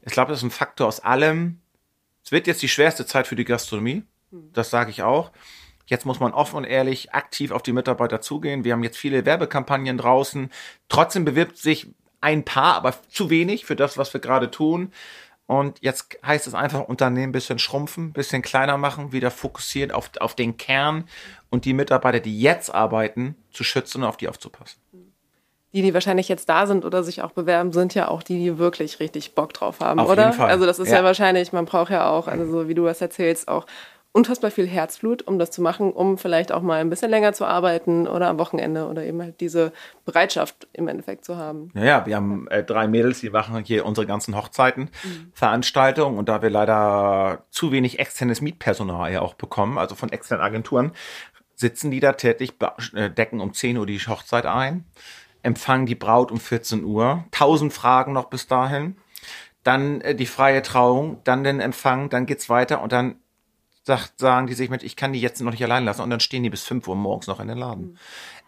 Ich 0.00 0.12
glaube, 0.12 0.30
das 0.30 0.38
ist 0.38 0.44
ein 0.44 0.50
Faktor 0.50 0.86
aus 0.86 1.00
allem. 1.00 1.60
Es 2.26 2.32
wird 2.32 2.48
jetzt 2.48 2.60
die 2.60 2.68
schwerste 2.68 3.06
Zeit 3.06 3.28
für 3.28 3.36
die 3.36 3.44
Gastronomie. 3.44 4.02
Das 4.52 4.68
sage 4.68 4.90
ich 4.90 5.04
auch. 5.04 5.30
Jetzt 5.86 6.04
muss 6.04 6.18
man 6.18 6.32
offen 6.32 6.56
und 6.56 6.64
ehrlich 6.64 7.14
aktiv 7.14 7.52
auf 7.52 7.62
die 7.62 7.72
Mitarbeiter 7.72 8.20
zugehen. 8.20 8.64
Wir 8.64 8.72
haben 8.72 8.82
jetzt 8.82 8.98
viele 8.98 9.24
Werbekampagnen 9.24 9.96
draußen. 9.96 10.50
Trotzdem 10.88 11.24
bewirbt 11.24 11.56
sich 11.56 11.86
ein 12.20 12.44
paar, 12.44 12.74
aber 12.74 12.96
zu 13.08 13.30
wenig 13.30 13.64
für 13.64 13.76
das, 13.76 13.96
was 13.96 14.12
wir 14.12 14.20
gerade 14.20 14.50
tun. 14.50 14.92
Und 15.46 15.78
jetzt 15.82 16.18
heißt 16.26 16.48
es 16.48 16.54
einfach, 16.54 16.80
Unternehmen 16.80 17.28
ein 17.28 17.32
bisschen 17.32 17.60
schrumpfen, 17.60 18.06
ein 18.08 18.12
bisschen 18.12 18.42
kleiner 18.42 18.76
machen, 18.76 19.12
wieder 19.12 19.30
fokussieren 19.30 19.92
auf, 19.92 20.10
auf 20.18 20.34
den 20.34 20.56
Kern 20.56 21.04
und 21.50 21.64
die 21.64 21.74
Mitarbeiter, 21.74 22.18
die 22.18 22.40
jetzt 22.40 22.74
arbeiten, 22.74 23.36
zu 23.52 23.62
schützen 23.62 24.02
und 24.02 24.08
auf 24.08 24.16
die 24.16 24.28
aufzupassen. 24.28 24.80
Die, 25.76 25.82
die 25.82 25.92
wahrscheinlich 25.92 26.26
jetzt 26.30 26.48
da 26.48 26.66
sind 26.66 26.86
oder 26.86 27.02
sich 27.02 27.20
auch 27.20 27.32
bewerben, 27.32 27.70
sind 27.70 27.92
ja 27.92 28.08
auch 28.08 28.22
die, 28.22 28.38
die 28.38 28.56
wirklich 28.56 28.98
richtig 28.98 29.34
Bock 29.34 29.52
drauf 29.52 29.80
haben, 29.80 30.00
auf 30.00 30.08
oder? 30.08 30.24
Jeden 30.24 30.32
Fall. 30.32 30.48
Also 30.48 30.64
das 30.64 30.78
ist 30.78 30.88
ja. 30.88 30.96
ja 30.96 31.04
wahrscheinlich, 31.04 31.52
man 31.52 31.66
braucht 31.66 31.90
ja 31.90 32.08
auch, 32.08 32.28
also 32.28 32.50
so 32.50 32.66
wie 32.66 32.72
du 32.72 32.86
das 32.86 33.02
erzählst, 33.02 33.46
auch 33.46 33.66
unfassbar 34.16 34.50
viel 34.50 34.66
Herzblut, 34.66 35.26
um 35.26 35.38
das 35.38 35.50
zu 35.50 35.60
machen, 35.60 35.92
um 35.92 36.16
vielleicht 36.16 36.50
auch 36.50 36.62
mal 36.62 36.80
ein 36.80 36.88
bisschen 36.88 37.10
länger 37.10 37.34
zu 37.34 37.44
arbeiten 37.44 38.08
oder 38.08 38.28
am 38.28 38.38
Wochenende 38.38 38.86
oder 38.86 39.04
eben 39.04 39.20
halt 39.20 39.42
diese 39.42 39.74
Bereitschaft 40.06 40.66
im 40.72 40.88
Endeffekt 40.88 41.26
zu 41.26 41.36
haben. 41.36 41.70
Ja, 41.74 41.84
ja 41.84 42.06
wir 42.06 42.16
haben 42.16 42.48
äh, 42.48 42.64
drei 42.64 42.88
Mädels, 42.88 43.20
die 43.20 43.28
machen 43.28 43.62
hier 43.62 43.84
unsere 43.84 44.06
ganzen 44.06 44.34
Hochzeiten, 44.34 44.84
mhm. 45.04 45.32
Veranstaltungen 45.34 46.16
und 46.16 46.30
da 46.30 46.40
wir 46.40 46.48
leider 46.48 47.44
zu 47.50 47.70
wenig 47.70 47.98
externes 47.98 48.40
Mietpersonal 48.40 49.12
ja 49.12 49.20
auch 49.20 49.34
bekommen, 49.34 49.76
also 49.76 49.94
von 49.94 50.08
externen 50.08 50.42
Agenturen, 50.42 50.92
sitzen 51.54 51.90
die 51.90 52.00
da 52.00 52.12
tätig, 52.12 52.54
äh, 52.94 53.10
decken 53.10 53.42
um 53.42 53.52
10 53.52 53.76
Uhr 53.76 53.84
die 53.84 53.98
Hochzeit 53.98 54.46
ein, 54.46 54.86
empfangen 55.46 55.86
die 55.86 55.94
Braut 55.94 56.32
um 56.32 56.40
14 56.40 56.84
Uhr, 56.84 57.24
tausend 57.30 57.72
Fragen 57.72 58.12
noch 58.12 58.28
bis 58.28 58.48
dahin, 58.48 58.96
dann 59.62 60.00
äh, 60.00 60.14
die 60.14 60.26
freie 60.26 60.60
Trauung, 60.60 61.20
dann 61.24 61.44
den 61.44 61.60
Empfang, 61.60 62.10
dann 62.10 62.26
geht's 62.26 62.48
weiter 62.48 62.82
und 62.82 62.92
dann 62.92 63.16
sagt, 63.84 64.18
sagen 64.18 64.48
die 64.48 64.54
sich 64.54 64.68
mit, 64.68 64.82
ich 64.82 64.96
kann 64.96 65.12
die 65.12 65.20
jetzt 65.20 65.40
noch 65.40 65.52
nicht 65.52 65.62
allein 65.62 65.84
lassen 65.84 66.02
und 66.02 66.10
dann 66.10 66.18
stehen 66.18 66.42
die 66.42 66.50
bis 66.50 66.64
5 66.64 66.88
Uhr 66.88 66.96
morgens 66.96 67.28
noch 67.28 67.38
in 67.38 67.46
den 67.46 67.56
Laden. 67.56 67.84
Mhm. 67.84 67.98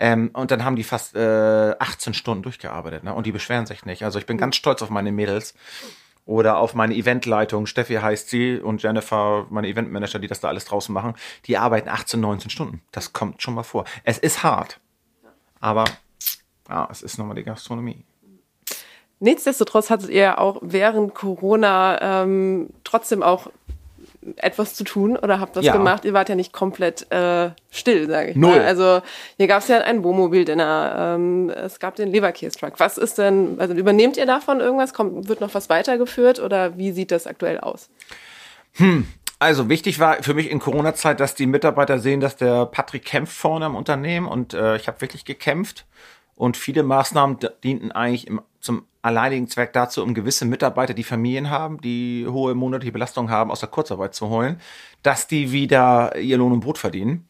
Ähm, 0.01 0.31
und 0.33 0.51
dann 0.51 0.65
haben 0.65 0.75
die 0.75 0.83
fast 0.83 1.15
äh, 1.15 1.77
18 1.79 2.15
Stunden 2.15 2.43
durchgearbeitet 2.43 3.05
ne? 3.05 3.15
und 3.15 3.25
die 3.27 3.33
beschweren 3.33 3.65
sich 3.65 3.85
nicht. 3.85 4.03
Also 4.03 4.19
ich 4.19 4.27
bin 4.27 4.37
mhm. 4.37 4.41
ganz 4.41 4.57
stolz 4.57 4.83
auf 4.83 4.91
meine 4.91 5.13
Mädels 5.13 5.55
oder 6.27 6.59
auf 6.59 6.75
meine 6.75 6.97
Eventleitung. 6.97 7.67
Steffi 7.67 7.95
heißt 7.95 8.29
sie 8.29 8.59
und 8.59 8.83
Jennifer, 8.83 9.47
meine 9.51 9.69
Eventmanager, 9.69 10.19
die 10.19 10.27
das 10.27 10.41
da 10.41 10.49
alles 10.49 10.65
draußen 10.65 10.93
machen, 10.93 11.15
die 11.47 11.57
arbeiten 11.59 11.89
18, 11.89 12.19
19 12.19 12.51
Stunden. 12.51 12.83
Das 12.91 13.13
kommt 13.13 13.41
schon 13.41 13.55
mal 13.55 13.63
vor. 13.63 13.85
Es 14.03 14.19
ist 14.19 14.43
hart, 14.43 14.81
aber 15.61 15.85
ja, 16.69 16.89
es 16.91 17.03
ist 17.03 17.19
nochmal 17.19 17.37
die 17.37 17.45
Gastronomie. 17.45 18.05
Nichtsdestotrotz 19.21 19.91
hattet 19.91 20.11
ihr 20.11 20.39
auch 20.39 20.59
während 20.63 21.15
Corona 21.15 22.23
ähm, 22.23 22.71
trotzdem 22.85 23.23
auch 23.23 23.49
etwas 24.37 24.75
zu 24.75 24.85
tun 24.85 25.17
oder 25.17 25.41
habt 25.41 25.57
was 25.57 25.65
ja. 25.65 25.73
gemacht. 25.73 26.05
Ihr 26.05 26.13
wart 26.13 26.29
ja 26.29 26.35
nicht 26.35 26.53
komplett 26.53 27.11
äh, 27.11 27.51
still, 27.71 28.09
sage 28.09 28.31
ich 28.31 28.37
Null. 28.37 28.57
mal. 28.57 28.65
Also 28.65 29.01
hier 29.37 29.47
gab 29.47 29.63
es 29.63 29.69
ja 29.69 29.79
ein 29.79 30.05
Wohnmobil-Dinner, 30.05 31.15
ähm, 31.17 31.51
es 31.51 31.79
gab 31.79 31.97
den 31.97 32.11
Leberkäse-Truck. 32.11 32.75
Was 32.79 32.99
ist 32.99 33.19
denn, 33.19 33.57
also 33.59 33.75
übernehmt 33.75 34.17
ihr 34.17 34.27
davon 34.27 34.61
irgendwas? 34.61 34.93
Kommt, 34.93 35.29
wird 35.29 35.41
noch 35.41 35.55
was 35.55 35.69
weitergeführt 35.69 36.41
oder 36.41 36.77
wie 36.77 36.93
sieht 36.93 37.11
das 37.11 37.27
aktuell 37.27 37.59
aus? 37.59 37.91
Hm. 38.75 39.07
Also 39.41 39.69
wichtig 39.69 40.01
war 40.01 40.21
für 40.23 40.35
mich 40.35 40.51
in 40.51 40.59
Corona-Zeit, 40.59 41.21
dass 41.21 41.37
die 41.37 41.47
Mitarbeiter 41.47 42.01
sehen, 42.01 42.21
dass 42.21 42.37
der 42.37 42.67
Patrick 42.67 43.05
kämpft 43.05 43.37
vorne 43.37 43.67
im 43.67 43.77
Unternehmen 43.77 44.27
und 44.27 44.53
äh, 44.53 44.77
ich 44.77 44.89
habe 44.89 45.01
wirklich 45.01 45.25
gekämpft 45.25 45.87
und 46.39 46.57
viele 46.57 46.85
Maßnahmen 46.85 47.39
dienten 47.65 47.91
eigentlich 47.91 48.29
im, 48.29 48.41
zum 48.61 48.87
alleinigen 49.03 49.49
Zweck 49.49 49.73
dazu, 49.73 50.03
um 50.03 50.15
gewisse 50.15 50.45
Mitarbeiter, 50.45 50.95
die 50.95 51.03
Familien 51.05 51.51
haben, 51.51 51.81
die 51.81 52.27
hohe 52.29 52.55
monatliche 52.55 52.93
Belastung 52.93 53.29
haben, 53.29 53.51
aus 53.51 53.61
der 53.61 53.69
Kurzarbeit 53.69 54.15
zu 54.15 54.29
holen, 54.29 54.61
dass 55.03 55.27
die 55.27 55.51
wieder 55.51 56.17
ihr 56.17 56.39
Lohn 56.39 56.53
und 56.53 56.61
Brot 56.61 56.79
verdienen. 56.79 57.27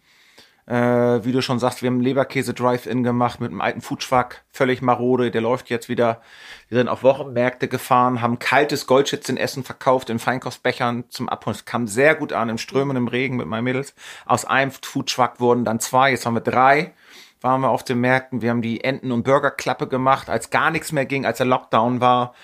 Äh, 0.66 1.24
wie 1.24 1.32
du 1.32 1.40
schon 1.40 1.58
sagst, 1.58 1.80
wir 1.80 1.88
haben 1.88 2.02
Leberkäse 2.02 2.52
Drive-In 2.52 3.02
gemacht 3.02 3.40
mit 3.40 3.50
einem 3.50 3.62
alten 3.62 3.80
Foodtruck, 3.80 4.42
völlig 4.50 4.82
marode, 4.82 5.30
der 5.30 5.40
läuft 5.40 5.70
jetzt 5.70 5.88
wieder. 5.88 6.20
Wir 6.68 6.76
sind 6.76 6.88
auf 6.88 7.02
Wochenmärkte 7.02 7.68
gefahren, 7.68 8.20
haben 8.20 8.38
kaltes 8.38 8.86
Goldschütz 8.86 9.30
in 9.30 9.38
Essen 9.38 9.64
verkauft, 9.64 10.10
in 10.10 10.18
Feinkostbechern 10.18 11.04
zum 11.08 11.30
Abholen. 11.30 11.56
Es 11.56 11.64
kam 11.64 11.86
sehr 11.86 12.14
gut 12.14 12.34
an, 12.34 12.50
im 12.50 12.58
strömenden 12.58 13.08
Regen 13.08 13.36
mit 13.36 13.46
meinen 13.46 13.64
Mädels. 13.64 13.94
Aus 14.26 14.44
einem 14.44 14.70
Foodtruck 14.70 15.40
wurden 15.40 15.64
dann 15.64 15.80
zwei, 15.80 16.10
jetzt 16.10 16.26
haben 16.26 16.34
wir 16.34 16.42
drei 16.42 16.92
waren 17.40 17.60
wir 17.60 17.70
auf 17.70 17.84
den 17.84 18.00
Märkten. 18.00 18.42
Wir 18.42 18.50
haben 18.50 18.62
die 18.62 18.82
Enten- 18.84 19.12
und 19.12 19.22
Burgerklappe 19.22 19.88
gemacht, 19.88 20.28
als 20.28 20.50
gar 20.50 20.70
nichts 20.70 20.92
mehr 20.92 21.06
ging, 21.06 21.26
als 21.26 21.38
der 21.38 21.46
Lockdown 21.46 22.00
war. 22.00 22.34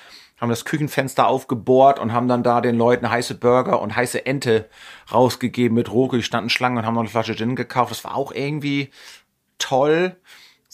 haben 0.40 0.50
das 0.50 0.64
Küchenfenster 0.64 1.26
aufgebohrt 1.26 1.98
und 1.98 2.12
haben 2.12 2.28
dann 2.28 2.42
da 2.42 2.60
den 2.60 2.76
Leuten 2.76 3.08
heiße 3.08 3.36
Burger 3.36 3.80
und 3.80 3.94
heiße 3.96 4.26
Ente 4.26 4.68
rausgegeben 5.12 5.74
mit. 5.76 5.88
Die 5.88 6.22
standen 6.22 6.50
Schlangen 6.50 6.78
und 6.78 6.86
haben 6.86 6.94
noch 6.94 7.02
eine 7.02 7.08
Flasche 7.10 7.36
Gin 7.36 7.56
gekauft. 7.56 7.92
Das 7.92 8.04
war 8.04 8.16
auch 8.16 8.32
irgendwie 8.32 8.90
toll 9.58 10.16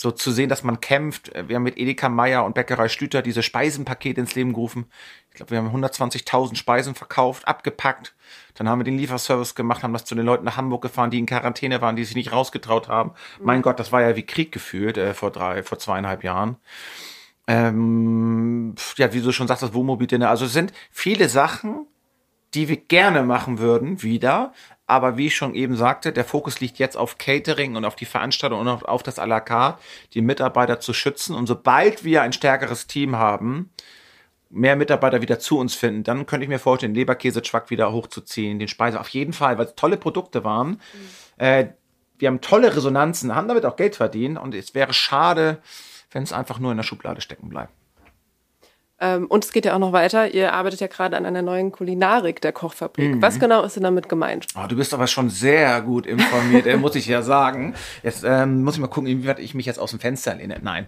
so 0.01 0.11
zu 0.11 0.33
sehen, 0.33 0.49
dass 0.49 0.65
man 0.65 0.81
kämpft. 0.81 1.31
Wir 1.47 1.57
haben 1.57 1.63
mit 1.63 1.77
Edeka 1.77 2.09
Meier 2.09 2.47
und 2.47 2.55
Bäckerei 2.55 2.89
Stüter 2.89 3.21
diese 3.21 3.43
Speisenpakete 3.43 4.19
ins 4.19 4.35
Leben 4.35 4.55
gerufen. 4.55 4.87
Ich 5.29 5.35
glaube, 5.35 5.51
wir 5.51 5.59
haben 5.59 5.69
120.000 5.69 6.57
Speisen 6.57 6.95
verkauft, 6.95 7.47
abgepackt. 7.47 8.15
Dann 8.55 8.67
haben 8.67 8.79
wir 8.79 8.85
den 8.85 8.97
Lieferservice 8.97 9.55
gemacht, 9.55 9.83
haben 9.83 9.93
das 9.93 10.07
zu 10.07 10.15
den 10.15 10.25
Leuten 10.25 10.47
nach 10.47 10.57
Hamburg 10.57 10.81
gefahren, 10.81 11.11
die 11.11 11.19
in 11.19 11.27
Quarantäne 11.27 11.83
waren, 11.83 11.97
die 11.97 12.05
sich 12.05 12.15
nicht 12.17 12.33
rausgetraut 12.33 12.89
haben. 12.89 13.11
Mhm. 13.11 13.45
Mein 13.45 13.61
Gott, 13.61 13.79
das 13.79 13.93
war 13.93 14.01
ja 14.01 14.17
wie 14.17 14.25
Krieg 14.25 14.53
gefühlt 14.53 14.97
äh, 14.97 15.13
vor 15.13 15.31
drei, 15.33 15.63
vor 15.63 15.79
zweieinhalb 15.79 16.25
Jahren. 16.25 16.57
Ähm, 17.47 18.77
ja, 18.97 19.13
wie 19.13 19.21
du 19.21 19.33
schon 19.33 19.49
sagst, 19.49 19.63
das 19.63 19.75
Wohnmobil-Dinner. 19.75 20.31
Also 20.31 20.47
es 20.47 20.55
sind 20.55 20.73
viele 20.91 21.29
Sachen, 21.29 21.87
die 22.55 22.71
wir 22.71 22.79
gerne 22.79 23.23
machen 23.23 23.59
würden, 23.59 24.03
wieder. 24.03 24.55
Aber 24.91 25.17
wie 25.17 25.29
ich 25.29 25.37
schon 25.37 25.55
eben 25.55 25.77
sagte, 25.77 26.13
der 26.13 26.25
Fokus 26.25 26.59
liegt 26.59 26.81
jetzt 26.81 26.97
auf 26.97 27.17
Catering 27.17 27.77
und 27.77 27.85
auf 27.85 27.95
die 27.95 28.07
Veranstaltung 28.07 28.59
und 28.59 28.67
auf, 28.67 28.83
auf 28.83 29.05
das 29.05 29.21
à 29.21 29.25
la 29.25 29.39
carte, 29.39 29.81
die 30.15 30.21
Mitarbeiter 30.21 30.81
zu 30.81 30.93
schützen. 30.93 31.37
Und 31.37 31.47
sobald 31.47 32.03
wir 32.03 32.23
ein 32.23 32.33
stärkeres 32.33 32.89
Team 32.89 33.15
haben, 33.15 33.71
mehr 34.49 34.75
Mitarbeiter 34.75 35.23
wieder 35.23 35.39
zu 35.39 35.59
uns 35.59 35.77
finden, 35.77 36.03
dann 36.03 36.27
könnte 36.27 36.43
ich 36.43 36.49
mir 36.49 36.59
vorstellen, 36.59 36.93
den 36.93 37.03
Leberkäse-Schwack 37.03 37.71
wieder 37.71 37.93
hochzuziehen, 37.93 38.59
den 38.59 38.67
Speise. 38.67 38.99
Auf 38.99 39.11
jeden 39.11 39.33
Fall, 39.33 39.59
weil 39.59 39.67
es 39.67 39.77
tolle 39.77 39.97
Produkte 39.97 40.43
waren. 40.43 40.71
Mhm. 40.71 40.79
Äh, 41.37 41.67
wir 42.19 42.27
haben 42.27 42.41
tolle 42.41 42.75
Resonanzen, 42.75 43.37
haben 43.37 43.47
damit 43.47 43.65
auch 43.67 43.77
Geld 43.77 43.95
verdient. 43.95 44.41
Und 44.41 44.57
es 44.57 44.75
wäre 44.75 44.93
schade, 44.93 45.63
wenn 46.11 46.25
es 46.25 46.33
einfach 46.33 46.59
nur 46.59 46.73
in 46.73 46.79
der 46.79 46.85
Schublade 46.85 47.21
stecken 47.21 47.49
bleibt. 47.49 47.73
Ähm, 49.01 49.27
und 49.27 49.45
es 49.45 49.53
geht 49.53 49.65
ja 49.65 49.75
auch 49.75 49.79
noch 49.79 49.93
weiter. 49.93 50.33
Ihr 50.33 50.53
arbeitet 50.53 50.81
ja 50.81 50.87
gerade 50.87 51.17
an 51.17 51.25
einer 51.25 51.43
neuen 51.43 51.73
Kulinarik 51.73 52.41
der 52.43 52.53
Kochfabrik. 52.53 53.17
Mhm. 53.17 53.23
Was 53.23 53.41
genau 53.41 53.63
ist 53.63 53.77
denn 53.77 53.83
damit 53.83 54.09
gemeint? 54.09 54.47
Oh, 54.55 54.67
du 54.69 54.77
bist 54.77 54.93
aber 54.93 55.07
schon 55.07 55.31
sehr 55.31 55.81
gut 55.81 56.07
informiert, 56.07 56.67
äh, 56.67 56.77
muss 56.77 56.95
ich 56.95 57.07
ja 57.07 57.23
sagen. 57.23 57.75
Jetzt 58.03 58.25
ähm, 58.25 58.63
muss 58.63 58.75
ich 58.75 58.81
mal 58.81 58.89
gucken, 58.89 59.09
inwieweit 59.09 59.39
ich 59.39 59.55
mich 59.55 59.67
jetzt 59.67 59.79
aus 59.79 59.91
dem 59.91 60.01
Fenster 60.01 60.35
lehne. 60.35 60.61
Nein. 60.63 60.87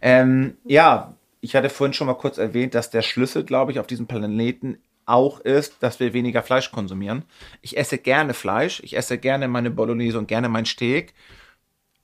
Ähm, 0.00 0.56
ja, 0.64 1.14
ich 1.40 1.54
hatte 1.54 1.70
vorhin 1.70 1.94
schon 1.94 2.08
mal 2.08 2.14
kurz 2.14 2.38
erwähnt, 2.38 2.74
dass 2.74 2.90
der 2.90 3.02
Schlüssel, 3.02 3.44
glaube 3.44 3.72
ich, 3.72 3.78
auf 3.78 3.86
diesem 3.86 4.06
Planeten 4.06 4.78
auch 5.06 5.40
ist, 5.40 5.82
dass 5.82 6.00
wir 6.00 6.12
weniger 6.12 6.42
Fleisch 6.42 6.70
konsumieren. 6.70 7.24
Ich 7.60 7.76
esse 7.76 7.98
gerne 7.98 8.34
Fleisch, 8.34 8.80
ich 8.84 8.96
esse 8.96 9.18
gerne 9.18 9.48
meine 9.48 9.70
Bolognese 9.70 10.18
und 10.18 10.28
gerne 10.28 10.48
mein 10.48 10.66
Steak. 10.66 11.14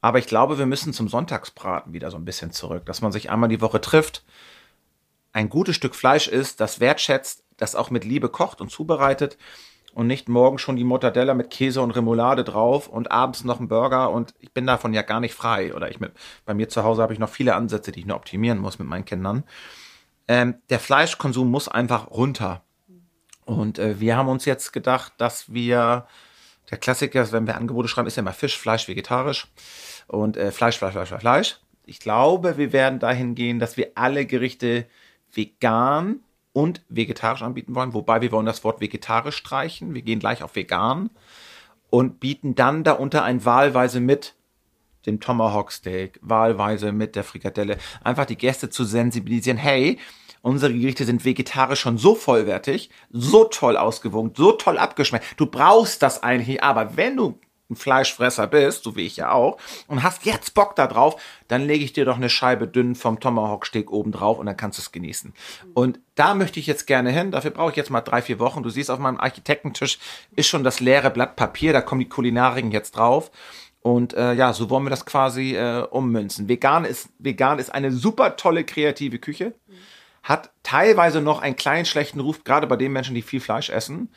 Aber 0.01 0.19
ich 0.19 0.27
glaube, 0.27 0.59
wir 0.59 0.67
müssen 0.67 0.93
zum 0.93 1.09
Sonntagsbraten 1.09 1.93
wieder 1.93 2.11
so 2.11 2.17
ein 2.17 2.25
bisschen 2.25 2.53
zurück, 2.53 2.87
dass 2.87 3.01
man 3.01 3.11
sich 3.11 3.31
einmal 3.31 3.49
die 3.49 3.61
Woche 3.61 3.81
trifft, 3.81 4.25
ein 5.39 5.49
gutes 5.49 5.77
Stück 5.77 5.95
Fleisch 5.95 6.27
ist, 6.27 6.61
das 6.61 6.81
wertschätzt, 6.81 7.45
das 7.57 7.77
auch 7.77 7.91
mit 7.91 8.05
Liebe 8.05 8.29
kocht 8.29 8.61
und 8.61 8.73
zubereitet 8.73 9.39
und 9.95 10.09
nicht 10.09 10.29
morgen 10.29 10.59
schon 10.59 10.75
die 10.75 10.83
Mortadella 10.83 11.33
mit 11.33 11.51
Käse 11.51 11.81
und 11.81 11.93
Remoulade 11.93 12.43
drauf 12.43 12.89
und 12.89 13.13
abends 13.13 13.45
noch 13.45 13.61
ein 13.61 13.69
Burger 13.69 14.11
und 14.11 14.35
ich 14.41 14.53
bin 14.53 14.67
davon 14.67 14.93
ja 14.93 15.03
gar 15.03 15.21
nicht 15.21 15.35
frei 15.35 15.73
oder 15.75 15.93
ich 15.93 16.01
mit, 16.01 16.11
bei 16.45 16.55
mir 16.55 16.69
zu 16.69 16.83
Hause 16.83 17.03
habe 17.03 17.13
ich 17.13 17.21
noch 17.21 17.29
viele 17.29 17.55
Ansätze, 17.55 17.93
die 17.93 18.01
ich 18.01 18.07
nur 18.07 18.17
optimieren 18.17 18.59
muss 18.59 18.81
mit 18.81 18.89
meinen 18.89 19.05
Kindern. 19.05 19.45
Ähm, 20.27 20.57
der 20.71 20.81
Fleischkonsum 20.81 21.49
muss 21.49 21.69
einfach 21.69 22.11
runter. 22.11 22.65
Und 23.45 23.79
äh, 23.79 24.01
wir 24.01 24.17
haben 24.17 24.29
uns 24.29 24.45
jetzt 24.45 24.73
gedacht, 24.73 25.13
dass 25.19 25.53
wir, 25.53 26.09
der 26.69 26.79
Klassiker, 26.79 27.31
wenn 27.31 27.47
wir 27.47 27.57
Angebote 27.57 27.87
schreiben, 27.87 28.09
ist 28.09 28.17
ja 28.17 28.23
immer 28.23 28.33
Fisch, 28.33 28.59
Fleisch, 28.59 28.89
vegetarisch 28.89 29.47
und 30.09 30.37
äh, 30.37 30.51
Fleisch, 30.51 30.79
Fleisch, 30.79 30.95
Fleisch, 30.95 31.09
Fleisch, 31.09 31.21
Fleisch. 31.21 31.61
Ich 31.87 32.01
glaube, 32.01 32.59
wir 32.59 32.73
werden 32.73 32.99
dahin 32.99 33.37
gehen, 33.37 33.61
dass 33.61 33.77
wir 33.77 33.93
alle 33.95 34.27
Gerichte 34.27 34.87
vegan 35.33 36.21
und 36.53 36.83
vegetarisch 36.89 37.43
anbieten 37.43 37.75
wollen, 37.75 37.95
wobei 37.95 38.21
wir 38.21 38.33
wollen 38.33 38.47
das 38.47 38.65
Wort 38.65 38.81
vegetarisch 38.81 39.37
streichen. 39.37 39.95
Wir 39.95 40.03
gehen 40.03 40.19
gleich 40.19 40.43
auf 40.43 40.57
vegan 40.57 41.11
und 41.91 42.21
bieten 42.21 42.55
dann 42.55 42.85
darunter 42.85 43.23
ein 43.25 43.45
wahlweise 43.45 44.01
mit 44.01 44.35
dem 45.07 45.21
Tomahawk 45.21 45.73
Steak, 45.73 46.19
wahlweise 46.23 46.93
mit 46.93 47.17
der 47.17 47.25
Frikadelle, 47.25 47.79
einfach 48.03 48.27
die 48.27 48.37
Gäste 48.37 48.69
zu 48.69 48.85
sensibilisieren, 48.85 49.59
hey, 49.59 49.99
unsere 50.43 50.73
Gerichte 50.73 51.05
sind 51.05 51.25
vegetarisch 51.25 51.81
schon 51.81 51.99
so 51.99 52.15
vollwertig, 52.15 52.91
so 53.11 53.45
toll 53.45 53.77
ausgewogen, 53.77 54.33
so 54.37 54.53
toll 54.53 54.79
abgeschmeckt. 54.79 55.39
Du 55.39 55.47
brauchst 55.47 56.03
das 56.03 56.23
eigentlich, 56.23 56.63
aber 56.63 56.97
wenn 56.97 57.17
du 57.17 57.39
ein 57.71 57.77
Fleischfresser 57.77 58.47
bist, 58.47 58.85
so 58.85 58.97
wie 58.97 59.07
ich 59.07 59.17
ja 59.17 59.31
auch, 59.31 59.59
und 59.87 60.03
hast 60.03 60.25
jetzt 60.25 60.55
Bock 60.55 60.75
da 60.77 60.87
drauf, 60.87 61.21
dann 61.49 61.67
lege 61.67 61.85
ich 61.85 61.93
dir 61.93 62.05
doch 62.05 62.17
eine 62.17 62.31
Scheibe 62.31 62.67
dünn 62.67 62.95
vom 62.95 63.21
Tomahawk-Steak 63.21 63.91
oben 63.91 64.13
drauf 64.13 64.39
und 64.39 64.47
dann 64.47 64.57
kannst 64.57 64.79
du 64.79 64.83
es 64.83 64.93
genießen. 64.93 65.35
Und 65.75 66.01
da 66.15 66.35
möchte 66.35 66.61
ich 66.61 66.67
jetzt 66.67 66.87
gerne 66.87 67.11
hin. 67.11 67.31
Dafür 67.31 67.51
brauche 67.51 67.71
ich 67.71 67.77
jetzt 67.77 67.91
mal 67.91 68.01
drei, 68.01 68.23
vier 68.23 68.39
Wochen. 68.39 68.63
Du 68.63 68.71
siehst, 68.71 68.91
auf 68.91 68.99
meinem 68.99 69.21
Architektentisch 69.21 69.99
ist 70.35 70.49
schon 70.49 70.65
das 70.65 70.81
leere 70.81 71.11
Blatt 71.11 71.37
Papier. 71.37 71.73
Da 71.73 71.81
kommen 71.81 72.01
die 72.01 72.09
Kulinariken 72.09 72.71
jetzt 72.71 72.97
drauf. 72.97 73.31
Und 73.83 74.15
äh, 74.15 74.33
ja, 74.33 74.53
so 74.53 74.71
wollen 74.71 74.85
wir 74.85 74.91
das 74.91 75.07
quasi 75.07 75.55
äh, 75.55 75.83
ummünzen. 75.83 76.49
Vegan 76.49 76.85
ist, 76.85 77.11
vegan 77.19 77.59
ist 77.59 77.73
eine 77.73 77.93
super 77.93 78.37
tolle 78.37 78.65
kreative 78.65 79.19
Küche. 79.19 79.55
Hat 80.23 80.51
teilweise 80.63 81.21
noch 81.21 81.41
einen 81.41 81.57
kleinen 81.57 81.87
schlechten 81.87 82.21
Ruf, 82.21 82.45
gerade 82.45 82.67
bei 82.67 82.77
den 82.77 82.93
Menschen, 82.93 83.15
die 83.15 83.23
viel 83.23 83.41
Fleisch 83.41 83.71
essen 83.71 84.11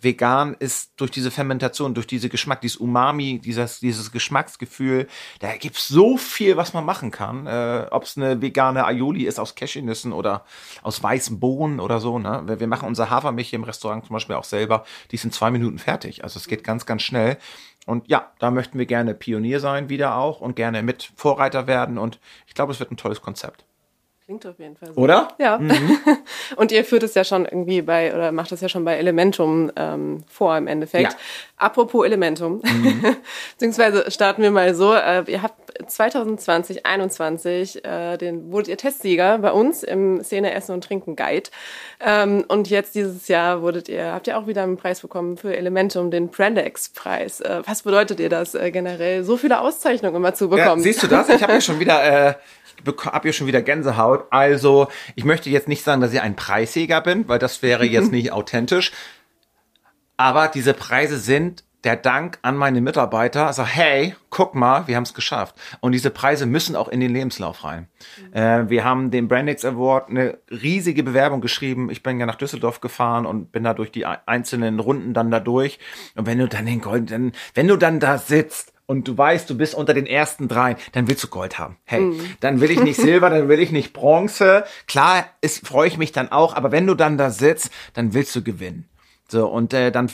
vegan 0.00 0.54
ist 0.58 0.92
durch 0.96 1.10
diese 1.10 1.30
Fermentation, 1.30 1.94
durch 1.94 2.06
diese 2.06 2.28
Geschmack, 2.28 2.60
dieses 2.60 2.76
Umami, 2.76 3.40
dieses, 3.42 3.80
dieses 3.80 4.12
Geschmacksgefühl, 4.12 5.08
da 5.40 5.56
gibt's 5.56 5.88
so 5.88 6.16
viel, 6.16 6.56
was 6.56 6.74
man 6.74 6.84
machen 6.84 7.10
kann. 7.10 7.46
Äh, 7.46 7.86
Ob 7.90 8.04
es 8.04 8.16
eine 8.16 8.40
vegane 8.40 8.84
Aioli 8.84 9.24
ist 9.24 9.40
aus 9.40 9.54
Cashewnüssen 9.54 10.12
oder 10.12 10.44
aus 10.82 11.02
weißen 11.02 11.40
Bohnen 11.40 11.80
oder 11.80 12.00
so. 12.00 12.18
Ne? 12.18 12.42
Wir, 12.46 12.60
wir 12.60 12.66
machen 12.66 12.88
unser 12.88 13.10
Hafermilch 13.10 13.52
im 13.52 13.64
Restaurant 13.64 14.04
zum 14.06 14.14
Beispiel 14.14 14.36
auch 14.36 14.44
selber. 14.44 14.84
Die 15.10 15.16
sind 15.16 15.34
zwei 15.34 15.50
Minuten 15.50 15.78
fertig. 15.78 16.22
Also 16.22 16.38
es 16.38 16.46
geht 16.46 16.64
ganz, 16.64 16.86
ganz 16.86 17.02
schnell. 17.02 17.38
Und 17.86 18.08
ja, 18.08 18.32
da 18.38 18.50
möchten 18.50 18.78
wir 18.78 18.86
gerne 18.86 19.14
Pionier 19.14 19.60
sein 19.60 19.88
wieder 19.88 20.16
auch 20.16 20.40
und 20.40 20.56
gerne 20.56 20.82
mit 20.82 21.12
Vorreiter 21.16 21.66
werden. 21.66 21.98
Und 21.98 22.18
ich 22.46 22.54
glaube, 22.54 22.72
es 22.72 22.80
wird 22.80 22.90
ein 22.90 22.96
tolles 22.96 23.20
Konzept. 23.20 23.64
Klingt 24.26 24.46
auf 24.46 24.58
jeden 24.58 24.74
Fall 24.74 24.88
so. 24.94 25.00
Oder? 25.00 25.28
Ja. 25.38 25.58
Mhm. 25.58 25.98
Und 26.56 26.72
ihr 26.72 26.82
führt 26.86 27.02
es 27.02 27.14
ja 27.14 27.24
schon 27.24 27.44
irgendwie 27.44 27.82
bei, 27.82 28.14
oder 28.14 28.32
macht 28.32 28.52
es 28.52 28.62
ja 28.62 28.70
schon 28.70 28.82
bei 28.82 28.96
Elementum 28.96 29.70
ähm, 29.76 30.24
vor 30.30 30.56
im 30.56 30.66
Endeffekt. 30.66 31.12
Ja. 31.12 31.18
Apropos 31.58 32.06
Elementum, 32.06 32.62
mhm. 32.64 33.16
beziehungsweise 33.52 34.10
starten 34.10 34.40
wir 34.40 34.50
mal 34.50 34.74
so. 34.74 34.94
Äh, 34.94 35.24
ihr 35.26 35.42
habt 35.42 35.64
2020, 35.90 36.84
2021 36.84 37.84
äh, 37.84 38.16
den, 38.16 38.50
wurdet 38.50 38.68
ihr 38.68 38.78
Testsieger 38.78 39.36
bei 39.38 39.52
uns 39.52 39.82
im 39.82 40.24
Szene 40.24 40.54
Essen 40.54 40.72
und 40.72 40.84
Trinken 40.84 41.16
Guide. 41.16 41.50
Ähm, 42.00 42.46
und 42.48 42.70
jetzt 42.70 42.94
dieses 42.94 43.28
Jahr 43.28 43.60
wurdet 43.60 43.90
ihr, 43.90 44.12
habt 44.12 44.26
ihr 44.26 44.38
auch 44.38 44.46
wieder 44.46 44.62
einen 44.62 44.78
Preis 44.78 45.02
bekommen 45.02 45.36
für 45.36 45.54
Elementum, 45.54 46.10
den 46.10 46.28
Brandex-Preis. 46.28 47.40
Äh, 47.40 47.60
was 47.66 47.82
bedeutet 47.82 48.20
ihr 48.20 48.30
das 48.30 48.54
äh, 48.54 48.70
generell, 48.70 49.22
so 49.22 49.36
viele 49.36 49.60
Auszeichnungen 49.60 50.16
immer 50.16 50.32
zu 50.32 50.48
bekommen? 50.48 50.80
Ja, 50.80 50.84
siehst 50.84 51.02
du 51.02 51.08
das? 51.08 51.28
Ich 51.28 51.42
habe 51.42 51.52
ja 51.52 51.60
schon 51.62 51.78
wieder 51.78 52.28
äh, 52.30 52.34
habe 52.86 53.22
hier 53.22 53.32
schon 53.32 53.46
wieder 53.46 53.62
Gänsehaut. 53.62 54.26
Also, 54.30 54.88
ich 55.14 55.24
möchte 55.24 55.50
jetzt 55.50 55.68
nicht 55.68 55.82
sagen, 55.82 56.00
dass 56.00 56.12
ich 56.12 56.20
ein 56.20 56.36
Preisjäger 56.36 57.00
bin, 57.00 57.28
weil 57.28 57.38
das 57.38 57.62
wäre 57.62 57.84
jetzt 57.84 58.12
nicht 58.12 58.32
authentisch. 58.32 58.92
Aber 60.16 60.48
diese 60.48 60.74
Preise 60.74 61.18
sind 61.18 61.64
der 61.84 61.96
Dank 61.96 62.38
an 62.42 62.56
meine 62.56 62.80
Mitarbeiter. 62.80 63.46
Also, 63.46 63.64
hey, 63.64 64.14
guck 64.30 64.54
mal, 64.54 64.88
wir 64.88 64.96
haben 64.96 65.02
es 65.04 65.14
geschafft. 65.14 65.54
Und 65.80 65.92
diese 65.92 66.10
Preise 66.10 66.46
müssen 66.46 66.76
auch 66.76 66.88
in 66.88 67.00
den 67.00 67.12
Lebenslauf 67.12 67.62
rein. 67.62 67.88
Mhm. 68.32 68.32
Äh, 68.32 68.70
wir 68.70 68.84
haben 68.84 69.10
den 69.10 69.28
Brandix 69.28 69.64
Award 69.64 70.08
eine 70.08 70.38
riesige 70.50 71.02
Bewerbung 71.02 71.40
geschrieben. 71.40 71.90
Ich 71.90 72.02
bin 72.02 72.18
ja 72.18 72.26
nach 72.26 72.36
Düsseldorf 72.36 72.80
gefahren 72.80 73.26
und 73.26 73.52
bin 73.52 73.64
da 73.64 73.74
durch 73.74 73.92
die 73.92 74.06
einzelnen 74.06 74.80
Runden 74.80 75.14
dann 75.14 75.30
da 75.30 75.40
durch. 75.40 75.78
Und 76.16 76.26
wenn 76.26 76.38
du 76.38 76.48
dann 76.48 76.66
den 76.66 76.80
Golden, 76.80 77.32
wenn 77.54 77.68
du 77.68 77.76
dann 77.76 78.00
da 78.00 78.18
sitzt 78.18 78.73
und 78.86 79.08
du 79.08 79.16
weißt, 79.16 79.48
du 79.48 79.56
bist 79.56 79.74
unter 79.74 79.94
den 79.94 80.06
ersten 80.06 80.48
dreien, 80.48 80.76
dann 80.92 81.08
willst 81.08 81.24
du 81.24 81.28
Gold 81.28 81.58
haben. 81.58 81.76
Hey, 81.84 82.00
mm. 82.00 82.36
dann 82.40 82.60
will 82.60 82.70
ich 82.70 82.80
nicht 82.80 83.00
Silber, 83.00 83.30
dann 83.30 83.48
will 83.48 83.60
ich 83.60 83.72
nicht 83.72 83.92
Bronze. 83.92 84.64
Klar, 84.86 85.26
ist 85.40 85.66
freue 85.66 85.88
ich 85.88 85.96
mich 85.96 86.12
dann 86.12 86.30
auch, 86.30 86.54
aber 86.54 86.72
wenn 86.72 86.86
du 86.86 86.94
dann 86.94 87.16
da 87.16 87.30
sitzt, 87.30 87.70
dann 87.94 88.14
willst 88.14 88.34
du 88.36 88.42
gewinnen. 88.42 88.88
So 89.28 89.48
und 89.48 89.72
äh, 89.72 89.90
dann 89.90 90.10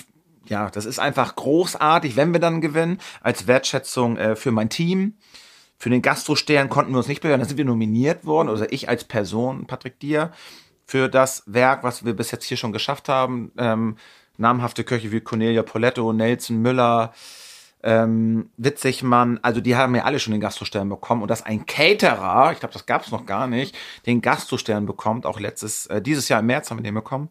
ja, 0.47 0.69
das 0.69 0.85
ist 0.85 0.99
einfach 0.99 1.37
großartig, 1.37 2.17
wenn 2.17 2.33
wir 2.33 2.41
dann 2.41 2.61
gewinnen 2.61 2.99
als 3.23 3.47
Wertschätzung 3.47 4.17
äh, 4.17 4.37
für 4.37 4.51
mein 4.51 4.69
Team. 4.69 5.15
Für 5.79 5.91
den 5.91 6.03
Gastrostern 6.03 6.69
konnten 6.69 6.93
wir 6.93 6.99
uns 6.99 7.09
nicht 7.09 7.23
bewerben, 7.23 7.41
da 7.41 7.49
sind 7.49 7.57
wir 7.57 7.65
nominiert 7.65 8.27
worden, 8.27 8.49
oder 8.49 8.61
also 8.61 8.71
ich 8.71 8.89
als 8.89 9.05
Person, 9.05 9.67
Patrick 9.67 9.99
Dier, 10.01 10.33
für 10.85 11.09
das 11.09 11.45
Werk, 11.47 11.85
was 11.85 12.05
wir 12.05 12.15
bis 12.15 12.33
jetzt 12.33 12.45
hier 12.45 12.57
schon 12.57 12.73
geschafft 12.73 13.09
haben. 13.09 13.53
Ähm, 13.57 13.97
namhafte 14.37 14.85
Köche 14.85 15.13
wie 15.13 15.21
Cornelia 15.21 15.63
Poletto, 15.63 16.13
Nelson 16.13 16.61
Müller, 16.61 17.15
ähm, 17.83 18.51
Witzigmann, 18.57 19.39
also 19.43 19.61
die 19.61 19.77
haben 19.77 19.95
ja 19.95 20.05
alle 20.05 20.19
schon 20.19 20.33
den 20.33 20.41
Gastrostern 20.41 20.89
bekommen 20.89 21.23
und 21.23 21.29
dass 21.29 21.43
ein 21.45 21.67
Caterer, 21.67 22.53
ich 22.53 22.61
glaube, 22.61 22.73
das 22.73 22.87
gab 22.87 23.05
es 23.05 23.11
noch 23.11 23.27
gar 23.27 23.47
nicht, 23.47 23.77
den 24.07 24.21
Gastrostern 24.21 24.87
bekommt, 24.87 25.27
auch 25.27 25.41
letztes, 25.41 25.87
äh, 25.87 26.03
dieses 26.03 26.29
Jahr 26.29 26.41
im 26.41 26.47
März 26.47 26.71
haben 26.71 26.79
wir 26.79 26.85
den 26.85 26.95
bekommen. 26.95 27.29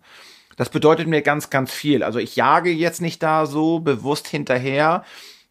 Das 0.58 0.70
bedeutet 0.70 1.08
mir 1.08 1.22
ganz, 1.22 1.50
ganz 1.50 1.72
viel. 1.72 2.04
Also 2.04 2.20
ich 2.20 2.36
jage 2.36 2.70
jetzt 2.70 3.02
nicht 3.02 3.24
da 3.24 3.46
so 3.46 3.80
bewusst 3.80 4.28
hinterher, 4.28 5.04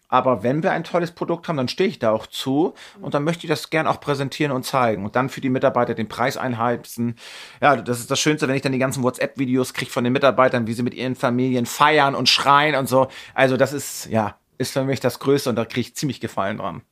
Aber 0.09 0.43
wenn 0.43 0.63
wir 0.63 0.73
ein 0.73 0.85
tolles 0.85 1.13
Produkt 1.13 1.49
haben, 1.49 1.57
dann 1.57 1.69
stehe 1.69 1.89
ich 1.89 1.99
da 1.99 2.11
auch 2.13 2.27
zu 2.27 2.75
und 3.01 3.13
dann 3.15 3.25
möchte 3.25 3.45
ich 3.45 3.51
das 3.51 3.69
gern 3.71 3.87
auch 3.87 4.01
präsentieren 4.01 4.53
und 4.53 4.65
zeigen 4.65 5.05
und 5.05 5.17
dann 5.17 5.29
für 5.29 5.43
die 5.43 5.51
Mitarbeiter 5.51 5.95
den 5.95 6.09
Preis 6.09 6.37
einheimsen. 6.39 7.17
Ja, 7.61 7.77
das 7.77 8.01
ist 8.01 8.11
das 8.11 8.19
Schönste, 8.19 8.49
wenn 8.49 8.57
ich 8.57 8.63
dann 8.63 8.73
die 8.73 8.79
ganzen 8.79 9.03
WhatsApp-Videos 9.03 9.75
kriege 9.75 9.91
von 9.91 10.05
den 10.05 10.15
Mitarbeitern, 10.15 10.67
wie 10.67 10.73
sie 10.73 10.83
mit 10.83 10.95
ihren 10.95 11.15
Familien 11.15 11.67
feiern 11.67 12.15
und 12.15 12.29
schreien 12.29 12.75
und 12.75 12.89
so. 12.89 13.09
Also 13.35 13.57
das 13.59 13.73
ist, 13.75 14.07
ja, 14.07 14.37
ist 14.59 14.73
für 14.73 14.85
mich 14.85 15.01
das 15.01 15.19
Größte 15.19 15.51
und 15.51 15.57
da 15.57 15.65
kriege 15.65 15.81
ich 15.81 15.95
ziemlich 15.95 16.21
Gefallen 16.21 16.59
dran. 16.59 16.83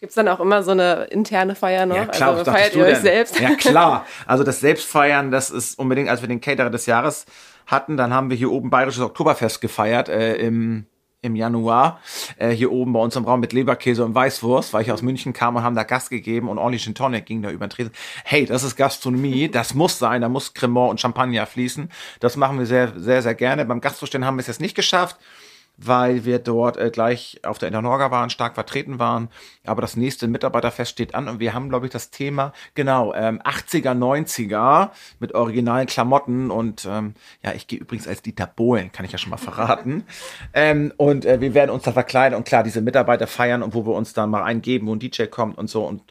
Gibt 0.00 0.10
es 0.10 0.14
dann 0.14 0.28
auch 0.28 0.40
immer 0.40 0.62
so 0.62 0.72
eine 0.72 1.04
interne 1.04 1.54
Feier 1.54 1.86
noch? 1.86 1.96
Ja, 1.96 2.06
klar, 2.06 2.36
also 2.36 2.50
feiert 2.50 2.74
ihr 2.74 2.84
euch 2.84 2.98
selbst? 2.98 3.40
Ja, 3.40 3.54
klar. 3.58 4.06
Also 4.26 4.44
das 4.44 4.60
Selbstfeiern, 4.60 5.30
das 5.30 5.50
ist 5.50 5.78
unbedingt, 5.78 6.08
als 6.10 6.20
wir 6.20 6.28
den 6.28 6.40
Caterer 6.40 6.70
des 6.70 6.86
Jahres 6.86 7.24
hatten, 7.66 7.96
dann 7.96 8.12
haben 8.12 8.30
wir 8.30 8.36
hier 8.36 8.52
oben 8.52 8.70
Bayerisches 8.70 9.02
Oktoberfest 9.02 9.60
gefeiert 9.60 10.08
äh, 10.08 10.36
im 10.36 10.86
im 11.22 11.36
Januar 11.36 12.00
äh, 12.36 12.50
hier 12.50 12.72
oben 12.72 12.92
bei 12.92 13.00
uns 13.00 13.16
im 13.16 13.24
Raum 13.24 13.40
mit 13.40 13.52
Leberkäse 13.52 14.04
und 14.04 14.14
Weißwurst, 14.14 14.72
weil 14.72 14.82
ich 14.82 14.92
aus 14.92 15.02
München 15.02 15.32
kam 15.32 15.56
und 15.56 15.62
haben 15.62 15.74
da 15.74 15.82
Gast 15.82 16.08
gegeben 16.10 16.48
und 16.48 16.58
ordentlich 16.58 16.84
Tonic 16.94 17.26
ging 17.26 17.42
da 17.42 17.50
über 17.50 17.66
den 17.66 17.70
Tresen. 17.70 17.92
Hey, 18.24 18.46
das 18.46 18.62
ist 18.62 18.76
Gastronomie, 18.76 19.48
das 19.52 19.74
muss 19.74 19.98
sein, 19.98 20.22
da 20.22 20.28
muss 20.28 20.54
Cremant 20.54 20.90
und 20.90 21.00
Champagner 21.00 21.46
fließen. 21.46 21.90
Das 22.20 22.36
machen 22.36 22.58
wir 22.58 22.66
sehr, 22.66 22.92
sehr, 22.96 23.22
sehr 23.22 23.34
gerne. 23.34 23.64
Beim 23.64 23.80
Gastrostellen 23.80 24.24
haben 24.24 24.36
wir 24.36 24.40
es 24.42 24.46
jetzt 24.46 24.60
nicht 24.60 24.76
geschafft 24.76 25.16
weil 25.76 26.24
wir 26.24 26.38
dort 26.38 26.76
äh, 26.76 26.90
gleich 26.90 27.40
auf 27.42 27.58
der 27.58 27.68
Internorga 27.68 28.10
waren, 28.10 28.30
stark 28.30 28.54
vertreten 28.54 28.98
waren. 28.98 29.28
Aber 29.64 29.82
das 29.82 29.96
nächste 29.96 30.28
Mitarbeiterfest 30.28 30.90
steht 30.90 31.14
an 31.14 31.28
und 31.28 31.40
wir 31.40 31.54
haben, 31.54 31.68
glaube 31.68 31.86
ich, 31.86 31.92
das 31.92 32.10
Thema, 32.10 32.52
genau, 32.74 33.14
ähm, 33.14 33.40
80er, 33.42 33.94
90er 33.94 34.90
mit 35.18 35.34
originalen 35.34 35.86
Klamotten 35.86 36.50
und 36.50 36.86
ähm, 36.90 37.14
ja, 37.42 37.52
ich 37.52 37.66
gehe 37.66 37.78
übrigens 37.78 38.08
als 38.08 38.22
Dieter 38.22 38.46
Bohlen, 38.46 38.92
kann 38.92 39.04
ich 39.04 39.12
ja 39.12 39.18
schon 39.18 39.30
mal 39.30 39.36
verraten. 39.36 40.04
ähm, 40.54 40.92
und 40.96 41.24
äh, 41.24 41.40
wir 41.40 41.54
werden 41.54 41.70
uns 41.70 41.84
da 41.84 41.92
verkleiden 41.92 42.36
und 42.36 42.46
klar, 42.46 42.62
diese 42.62 42.80
Mitarbeiter 42.80 43.26
feiern 43.26 43.62
und 43.62 43.74
wo 43.74 43.86
wir 43.86 43.94
uns 43.94 44.12
dann 44.12 44.30
mal 44.30 44.42
eingeben, 44.42 44.86
wo 44.86 44.94
ein 44.94 44.98
DJ 44.98 45.24
kommt 45.24 45.58
und 45.58 45.68
so 45.68 45.84
und 45.84 46.02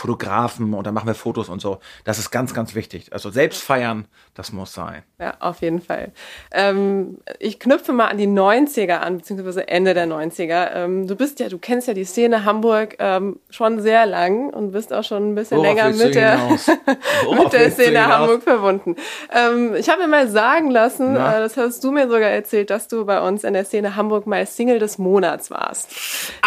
Fotografen 0.00 0.72
und 0.72 0.86
dann 0.86 0.94
machen 0.94 1.06
wir 1.06 1.14
Fotos 1.14 1.50
und 1.50 1.60
so. 1.60 1.78
Das 2.04 2.18
ist 2.18 2.30
ganz, 2.30 2.54
ganz 2.54 2.74
wichtig. 2.74 3.12
Also 3.12 3.28
selbst 3.30 3.62
feiern, 3.62 4.06
das 4.34 4.50
muss 4.50 4.72
sein. 4.72 5.02
Ja, 5.18 5.34
auf 5.40 5.60
jeden 5.60 5.82
Fall. 5.82 6.12
Ähm, 6.52 7.18
ich 7.38 7.60
knüpfe 7.60 7.92
mal 7.92 8.06
an 8.06 8.16
die 8.16 8.26
90er 8.26 9.00
an, 9.00 9.18
beziehungsweise 9.18 9.68
Ende 9.68 9.92
der 9.92 10.06
90er. 10.06 10.70
Ähm, 10.74 11.06
du 11.06 11.16
bist 11.16 11.38
ja, 11.38 11.50
du 11.50 11.58
kennst 11.58 11.86
ja 11.86 11.92
die 11.92 12.04
Szene 12.04 12.46
Hamburg 12.46 12.96
ähm, 12.98 13.40
schon 13.50 13.82
sehr 13.82 14.06
lang 14.06 14.48
und 14.48 14.72
bist 14.72 14.90
auch 14.94 15.04
schon 15.04 15.32
ein 15.32 15.34
bisschen 15.34 15.58
Worauf 15.58 15.74
länger 15.74 15.90
mit 15.90 16.14
der, 16.14 16.38
mit 17.38 17.52
der 17.52 17.70
Szene 17.70 18.06
Hamburg 18.06 18.42
verbunden. 18.42 18.96
Ähm, 19.34 19.74
ich 19.74 19.90
habe 19.90 20.00
mir 20.00 20.08
mal 20.08 20.28
sagen 20.28 20.70
lassen, 20.70 21.14
äh, 21.14 21.40
das 21.40 21.58
hast 21.58 21.84
du 21.84 21.92
mir 21.92 22.08
sogar 22.08 22.30
erzählt, 22.30 22.70
dass 22.70 22.88
du 22.88 23.04
bei 23.04 23.20
uns 23.20 23.44
in 23.44 23.52
der 23.52 23.66
Szene 23.66 23.96
Hamburg 23.96 24.26
mal 24.26 24.46
Single 24.46 24.78
des 24.78 24.96
Monats 24.96 25.50
warst. 25.50 25.90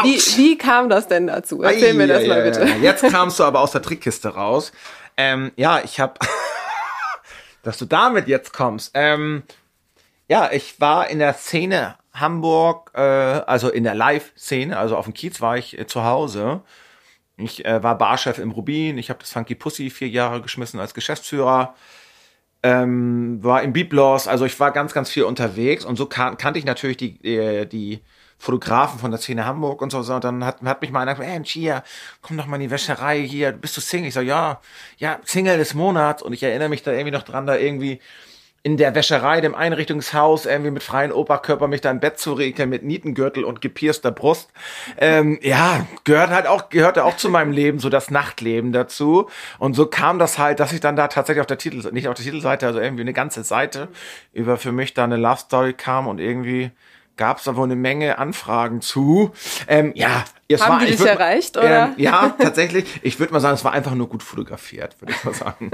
Wie, 0.01 0.17
wie, 0.37 0.57
kam 0.57 0.89
das 0.89 1.07
denn 1.07 1.27
dazu? 1.27 1.61
Erzähl 1.61 1.91
Ei, 1.91 1.93
mir 1.93 2.07
das 2.07 2.25
mal 2.25 2.41
bitte. 2.41 2.65
Jetzt 2.81 3.03
kamst 3.03 3.39
du 3.39 3.42
aber 3.45 3.59
aus 3.59 3.71
der 3.71 3.81
Trickkiste 3.81 4.29
raus. 4.29 4.71
Ähm, 5.17 5.51
ja, 5.55 5.81
ich 5.83 5.99
habe, 5.99 6.13
dass 7.63 7.77
du 7.77 7.85
damit 7.85 8.27
jetzt 8.27 8.53
kommst. 8.53 8.91
Ähm, 8.93 9.43
ja, 10.27 10.51
ich 10.51 10.79
war 10.79 11.09
in 11.09 11.19
der 11.19 11.33
Szene 11.33 11.95
Hamburg, 12.13 12.91
äh, 12.93 13.01
also 13.01 13.69
in 13.69 13.83
der 13.83 13.95
Live-Szene, 13.95 14.77
also 14.77 14.97
auf 14.97 15.05
dem 15.05 15.13
Kiez 15.13 15.41
war 15.41 15.57
ich 15.57 15.77
äh, 15.77 15.87
zu 15.87 16.03
Hause. 16.03 16.61
Ich 17.37 17.65
äh, 17.65 17.81
war 17.81 17.97
Barchef 17.97 18.37
im 18.37 18.51
Rubin, 18.51 18.97
ich 18.97 19.09
habe 19.09 19.19
das 19.19 19.31
Funky 19.31 19.55
Pussy 19.55 19.89
vier 19.89 20.07
Jahre 20.09 20.41
geschmissen 20.41 20.79
als 20.79 20.93
Geschäftsführer. 20.93 21.75
Ähm, 22.61 23.43
war 23.43 23.61
im 23.63 23.73
Biblos, 23.73 24.27
also 24.27 24.45
ich 24.45 24.59
war 24.59 24.71
ganz, 24.71 24.93
ganz 24.93 25.09
viel 25.09 25.23
unterwegs 25.23 25.83
und 25.83 25.97
so 25.97 26.05
kan 26.05 26.37
kannte 26.37 26.59
ich 26.59 26.65
natürlich 26.65 26.97
die, 26.97 27.19
die, 27.19 27.67
die 27.67 28.01
Fotografen 28.37 28.99
von 28.99 29.11
der 29.11 29.19
Szene 29.19 29.45
Hamburg 29.45 29.81
und 29.81 29.91
so. 29.91 29.99
Und 29.99 30.23
dann 30.23 30.45
hat, 30.45 30.61
hat 30.63 30.81
mich 30.81 30.91
mal 30.91 31.01
einer 31.01 31.13
gesagt, 31.13 31.29
hey, 31.29 31.43
hier, 31.45 31.83
komm 32.21 32.37
doch 32.37 32.45
mal 32.45 32.57
in 32.57 32.63
die 32.63 32.71
Wäscherei 32.71 33.21
hier, 33.21 33.51
bist 33.51 33.77
du 33.77 33.81
Single? 33.81 34.07
Ich 34.07 34.13
sag, 34.13 34.25
ja, 34.25 34.59
ja, 34.97 35.19
Single 35.23 35.57
des 35.57 35.73
Monats. 35.73 36.21
Und 36.21 36.33
ich 36.33 36.43
erinnere 36.43 36.69
mich 36.69 36.83
da 36.83 36.91
irgendwie 36.91 37.11
noch 37.11 37.23
dran, 37.23 37.45
da 37.45 37.55
irgendwie 37.55 37.99
in 38.65 38.77
der 38.77 38.95
Wäscherei, 38.95 39.41
dem 39.41 39.55
Einrichtungshaus, 39.55 40.45
irgendwie 40.45 40.71
mit 40.71 40.83
freien 40.83 41.11
Oberkörper 41.11 41.67
mich 41.67 41.81
da 41.81 41.91
im 41.91 41.99
Bett 41.99 42.17
zu 42.17 42.31
regeln 42.31 42.69
mit 42.69 42.81
Nietengürtel 42.81 43.43
und 43.43 43.59
gepierster 43.59 44.09
Brust. 44.09 44.51
Ähm, 44.97 45.37
ja, 45.41 45.85
gehört 46.05 46.29
halt 46.29 46.47
auch, 46.47 46.69
gehörte 46.69 47.03
auch 47.03 47.17
zu 47.17 47.29
meinem 47.29 47.51
Leben, 47.51 47.79
so 47.79 47.89
das 47.89 48.09
Nachtleben 48.09 48.71
dazu. 48.71 49.29
Und 49.59 49.73
so 49.73 49.85
kam 49.85 50.17
das 50.17 50.39
halt, 50.39 50.61
dass 50.61 50.71
ich 50.71 50.79
dann 50.79 50.95
da 50.95 51.09
tatsächlich 51.09 51.41
auf 51.41 51.47
der 51.47 51.57
Titel, 51.57 51.91
nicht 51.91 52.07
auf 52.07 52.13
der 52.13 52.23
Titelseite, 52.23 52.65
also 52.65 52.79
irgendwie 52.79 53.01
eine 53.01 53.11
ganze 53.11 53.43
Seite 53.43 53.89
über 54.31 54.55
für 54.55 54.71
mich 54.71 54.93
da 54.93 55.03
eine 55.03 55.17
Love 55.17 55.39
Story 55.39 55.73
kam 55.73 56.07
und 56.07 56.19
irgendwie 56.19 56.71
gab 57.17 57.37
es 57.37 57.43
da 57.43 57.55
wohl 57.55 57.65
eine 57.65 57.75
Menge 57.75 58.17
Anfragen 58.17 58.81
zu. 58.81 59.31
Ähm, 59.67 59.91
ja, 59.95 60.23
es 60.47 60.61
Haben 60.61 60.73
war, 60.73 60.79
die 60.79 60.91
dich 60.91 60.99
würd, 60.99 61.09
erreicht, 61.09 61.57
oder? 61.57 61.85
Ähm, 61.87 61.93
ja, 61.97 62.35
tatsächlich. 62.37 62.85
Ich 63.03 63.19
würde 63.19 63.33
mal 63.33 63.39
sagen, 63.39 63.55
es 63.55 63.63
war 63.63 63.71
einfach 63.71 63.95
nur 63.95 64.09
gut 64.09 64.23
fotografiert, 64.23 64.99
würde 65.01 65.13
ich 65.13 65.23
mal 65.23 65.33
sagen. 65.33 65.71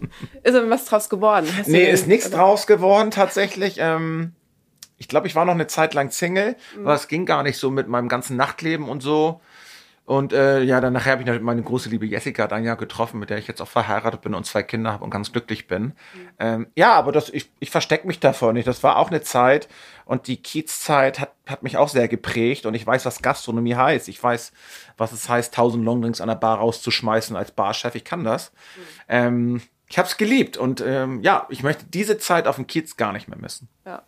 ist 0.42 0.54
aber 0.54 0.70
was 0.70 0.84
draus 0.84 1.08
geworden? 1.08 1.46
Hast 1.56 1.68
nee, 1.68 1.90
ist 1.90 2.06
nichts 2.06 2.30
draus 2.30 2.66
geworden, 2.66 3.10
tatsächlich. 3.10 3.76
Ähm, 3.78 4.32
ich 4.98 5.08
glaube, 5.08 5.26
ich 5.26 5.34
war 5.34 5.44
noch 5.44 5.54
eine 5.54 5.66
Zeit 5.66 5.94
lang 5.94 6.10
Single, 6.10 6.56
mhm. 6.76 6.86
aber 6.86 6.94
es 6.94 7.08
ging 7.08 7.26
gar 7.26 7.42
nicht 7.42 7.58
so 7.58 7.70
mit 7.70 7.88
meinem 7.88 8.08
ganzen 8.08 8.36
Nachtleben 8.36 8.88
und 8.88 9.02
so. 9.02 9.40
Und 10.04 10.32
äh, 10.32 10.62
ja, 10.62 10.80
dann 10.80 10.92
nachher 10.92 11.12
habe 11.12 11.22
ich 11.22 11.40
meine 11.40 11.62
große 11.62 11.88
liebe 11.88 12.06
Jessica 12.06 12.48
dann 12.48 12.64
ja 12.64 12.74
getroffen, 12.74 13.20
mit 13.20 13.30
der 13.30 13.38
ich 13.38 13.46
jetzt 13.46 13.62
auch 13.62 13.68
verheiratet 13.68 14.20
bin 14.20 14.34
und 14.34 14.44
zwei 14.44 14.64
Kinder 14.64 14.92
habe 14.92 15.04
und 15.04 15.10
ganz 15.10 15.30
glücklich 15.30 15.68
bin. 15.68 15.82
Mhm. 15.82 15.94
Ähm, 16.40 16.66
ja, 16.74 16.94
aber 16.94 17.12
das, 17.12 17.28
ich, 17.28 17.52
ich 17.60 17.70
verstecke 17.70 18.06
mich 18.08 18.18
davor 18.18 18.52
nicht. 18.52 18.66
Das 18.66 18.82
war 18.82 18.96
auch 18.96 19.10
eine 19.10 19.22
Zeit 19.22 19.68
und 20.04 20.26
die 20.26 20.42
Kiezzeit 20.42 21.20
hat, 21.20 21.32
hat 21.46 21.62
mich 21.62 21.76
auch 21.76 21.88
sehr 21.88 22.08
geprägt 22.08 22.66
und 22.66 22.74
ich 22.74 22.84
weiß, 22.84 23.06
was 23.06 23.22
Gastronomie 23.22 23.76
heißt. 23.76 24.08
Ich 24.08 24.20
weiß, 24.20 24.52
was 24.96 25.12
es 25.12 25.28
heißt, 25.28 25.54
tausend 25.54 25.84
Longdrinks 25.84 26.20
an 26.20 26.28
der 26.28 26.34
Bar 26.34 26.58
rauszuschmeißen 26.58 27.36
als 27.36 27.52
Barchef. 27.52 27.94
Ich 27.94 28.04
kann 28.04 28.24
das. 28.24 28.50
Mhm. 28.50 28.82
Ähm, 29.08 29.62
ich 29.88 29.98
habe 29.98 30.08
es 30.08 30.16
geliebt 30.16 30.56
und 30.56 30.82
ähm, 30.84 31.20
ja, 31.22 31.46
ich 31.48 31.62
möchte 31.62 31.84
diese 31.84 32.18
Zeit 32.18 32.48
auf 32.48 32.56
dem 32.56 32.66
Kiez 32.66 32.96
gar 32.96 33.12
nicht 33.12 33.28
mehr 33.28 33.38
missen. 33.38 33.68
Ja. 33.86 34.02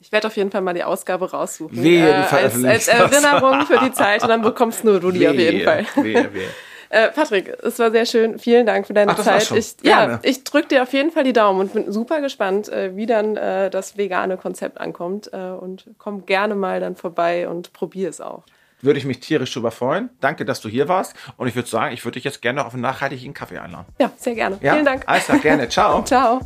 Ich 0.00 0.12
werde 0.12 0.26
auf 0.26 0.36
jeden 0.36 0.50
Fall 0.50 0.62
mal 0.62 0.74
die 0.74 0.84
Ausgabe 0.84 1.30
raussuchen. 1.30 1.82
Wehe, 1.82 2.08
äh, 2.08 2.12
als, 2.12 2.64
als 2.64 2.88
Erinnerung 2.88 3.66
für 3.66 3.78
die 3.78 3.92
Zeit 3.92 4.22
und 4.22 4.28
dann 4.28 4.42
bekommst 4.42 4.84
nur 4.84 4.98
du 5.00 5.10
die 5.10 5.20
wehe, 5.20 5.30
auf 5.30 5.36
jeden 5.36 5.64
Fall. 5.64 5.86
Wehe, 5.96 6.34
wehe. 6.34 6.48
Äh, 6.92 7.10
Patrick, 7.12 7.56
es 7.62 7.78
war 7.78 7.92
sehr 7.92 8.04
schön. 8.04 8.40
Vielen 8.40 8.66
Dank 8.66 8.84
für 8.84 8.94
deine 8.94 9.12
Ach, 9.12 9.22
Zeit. 9.22 9.48
Ich, 9.52 9.76
ja, 9.82 10.18
ich 10.24 10.42
drücke 10.42 10.66
dir 10.66 10.82
auf 10.82 10.92
jeden 10.92 11.12
Fall 11.12 11.22
die 11.22 11.32
Daumen 11.32 11.60
und 11.60 11.72
bin 11.72 11.92
super 11.92 12.20
gespannt, 12.20 12.68
äh, 12.68 12.96
wie 12.96 13.06
dann 13.06 13.36
äh, 13.36 13.70
das 13.70 13.96
vegane 13.96 14.36
Konzept 14.36 14.80
ankommt. 14.80 15.32
Äh, 15.32 15.36
und 15.36 15.86
komm 15.98 16.26
gerne 16.26 16.56
mal 16.56 16.80
dann 16.80 16.96
vorbei 16.96 17.48
und 17.48 17.72
probier 17.72 18.08
es 18.08 18.20
auch. 18.20 18.42
Würde 18.82 18.98
ich 18.98 19.04
mich 19.04 19.20
tierisch 19.20 19.52
drüber 19.52 19.70
freuen. 19.70 20.10
Danke, 20.20 20.44
dass 20.44 20.60
du 20.60 20.68
hier 20.68 20.88
warst. 20.88 21.14
Und 21.36 21.46
ich 21.46 21.54
würde 21.54 21.68
sagen, 21.68 21.94
ich 21.94 22.04
würde 22.04 22.14
dich 22.14 22.24
jetzt 22.24 22.42
gerne 22.42 22.66
auf 22.66 22.72
einen 22.72 22.82
nachhaltigen 22.82 23.34
Kaffee 23.34 23.58
einladen. 23.58 23.86
Ja, 24.00 24.10
sehr 24.16 24.34
gerne. 24.34 24.58
Ja? 24.60 24.72
Vielen 24.72 24.86
Dank. 24.86 25.04
Alles 25.06 25.26
klar, 25.26 25.38
gerne. 25.38 25.68
Ciao. 25.68 26.02
Ciao. 26.02 26.40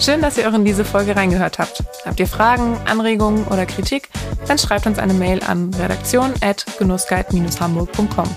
Schön, 0.00 0.22
dass 0.22 0.38
ihr 0.38 0.48
auch 0.48 0.54
in 0.54 0.64
diese 0.64 0.84
Folge 0.84 1.16
reingehört 1.16 1.58
habt. 1.58 1.82
Habt 2.04 2.20
ihr 2.20 2.28
Fragen, 2.28 2.76
Anregungen 2.86 3.44
oder 3.48 3.66
Kritik? 3.66 4.08
Dann 4.46 4.56
schreibt 4.56 4.86
uns 4.86 5.00
eine 5.00 5.12
Mail 5.12 5.42
an 5.42 5.74
redaktion.genussguide-hamburg.com. 5.74 8.28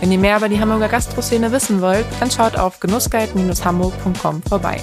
Wenn 0.00 0.10
ihr 0.10 0.18
mehr 0.18 0.38
über 0.38 0.48
die 0.48 0.58
Hamburger 0.58 0.88
Gastroszene 0.88 1.52
wissen 1.52 1.80
wollt, 1.80 2.04
dann 2.18 2.32
schaut 2.32 2.56
auf 2.56 2.80
genussguide-hamburg.com 2.80 4.42
vorbei. 4.42 4.78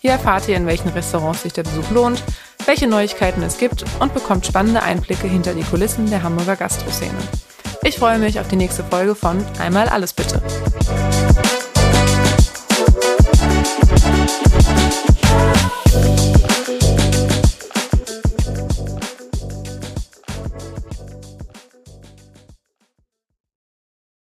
Hier 0.00 0.10
erfahrt 0.12 0.48
ihr, 0.48 0.56
in 0.56 0.66
welchen 0.66 0.90
Restaurants 0.90 1.44
sich 1.44 1.54
der 1.54 1.62
Besuch 1.62 1.90
lohnt, 1.90 2.22
welche 2.66 2.86
Neuigkeiten 2.86 3.42
es 3.42 3.56
gibt 3.56 3.86
und 4.00 4.12
bekommt 4.12 4.44
spannende 4.44 4.82
Einblicke 4.82 5.28
hinter 5.28 5.54
die 5.54 5.64
Kulissen 5.64 6.10
der 6.10 6.22
Hamburger 6.22 6.56
Gastroszene. 6.56 7.16
Ich 7.84 7.98
freue 7.98 8.18
mich 8.18 8.38
auf 8.38 8.48
die 8.48 8.56
nächste 8.56 8.84
Folge 8.84 9.14
von 9.14 9.42
Einmal 9.58 9.88
alles 9.88 10.12
bitte. 10.12 10.42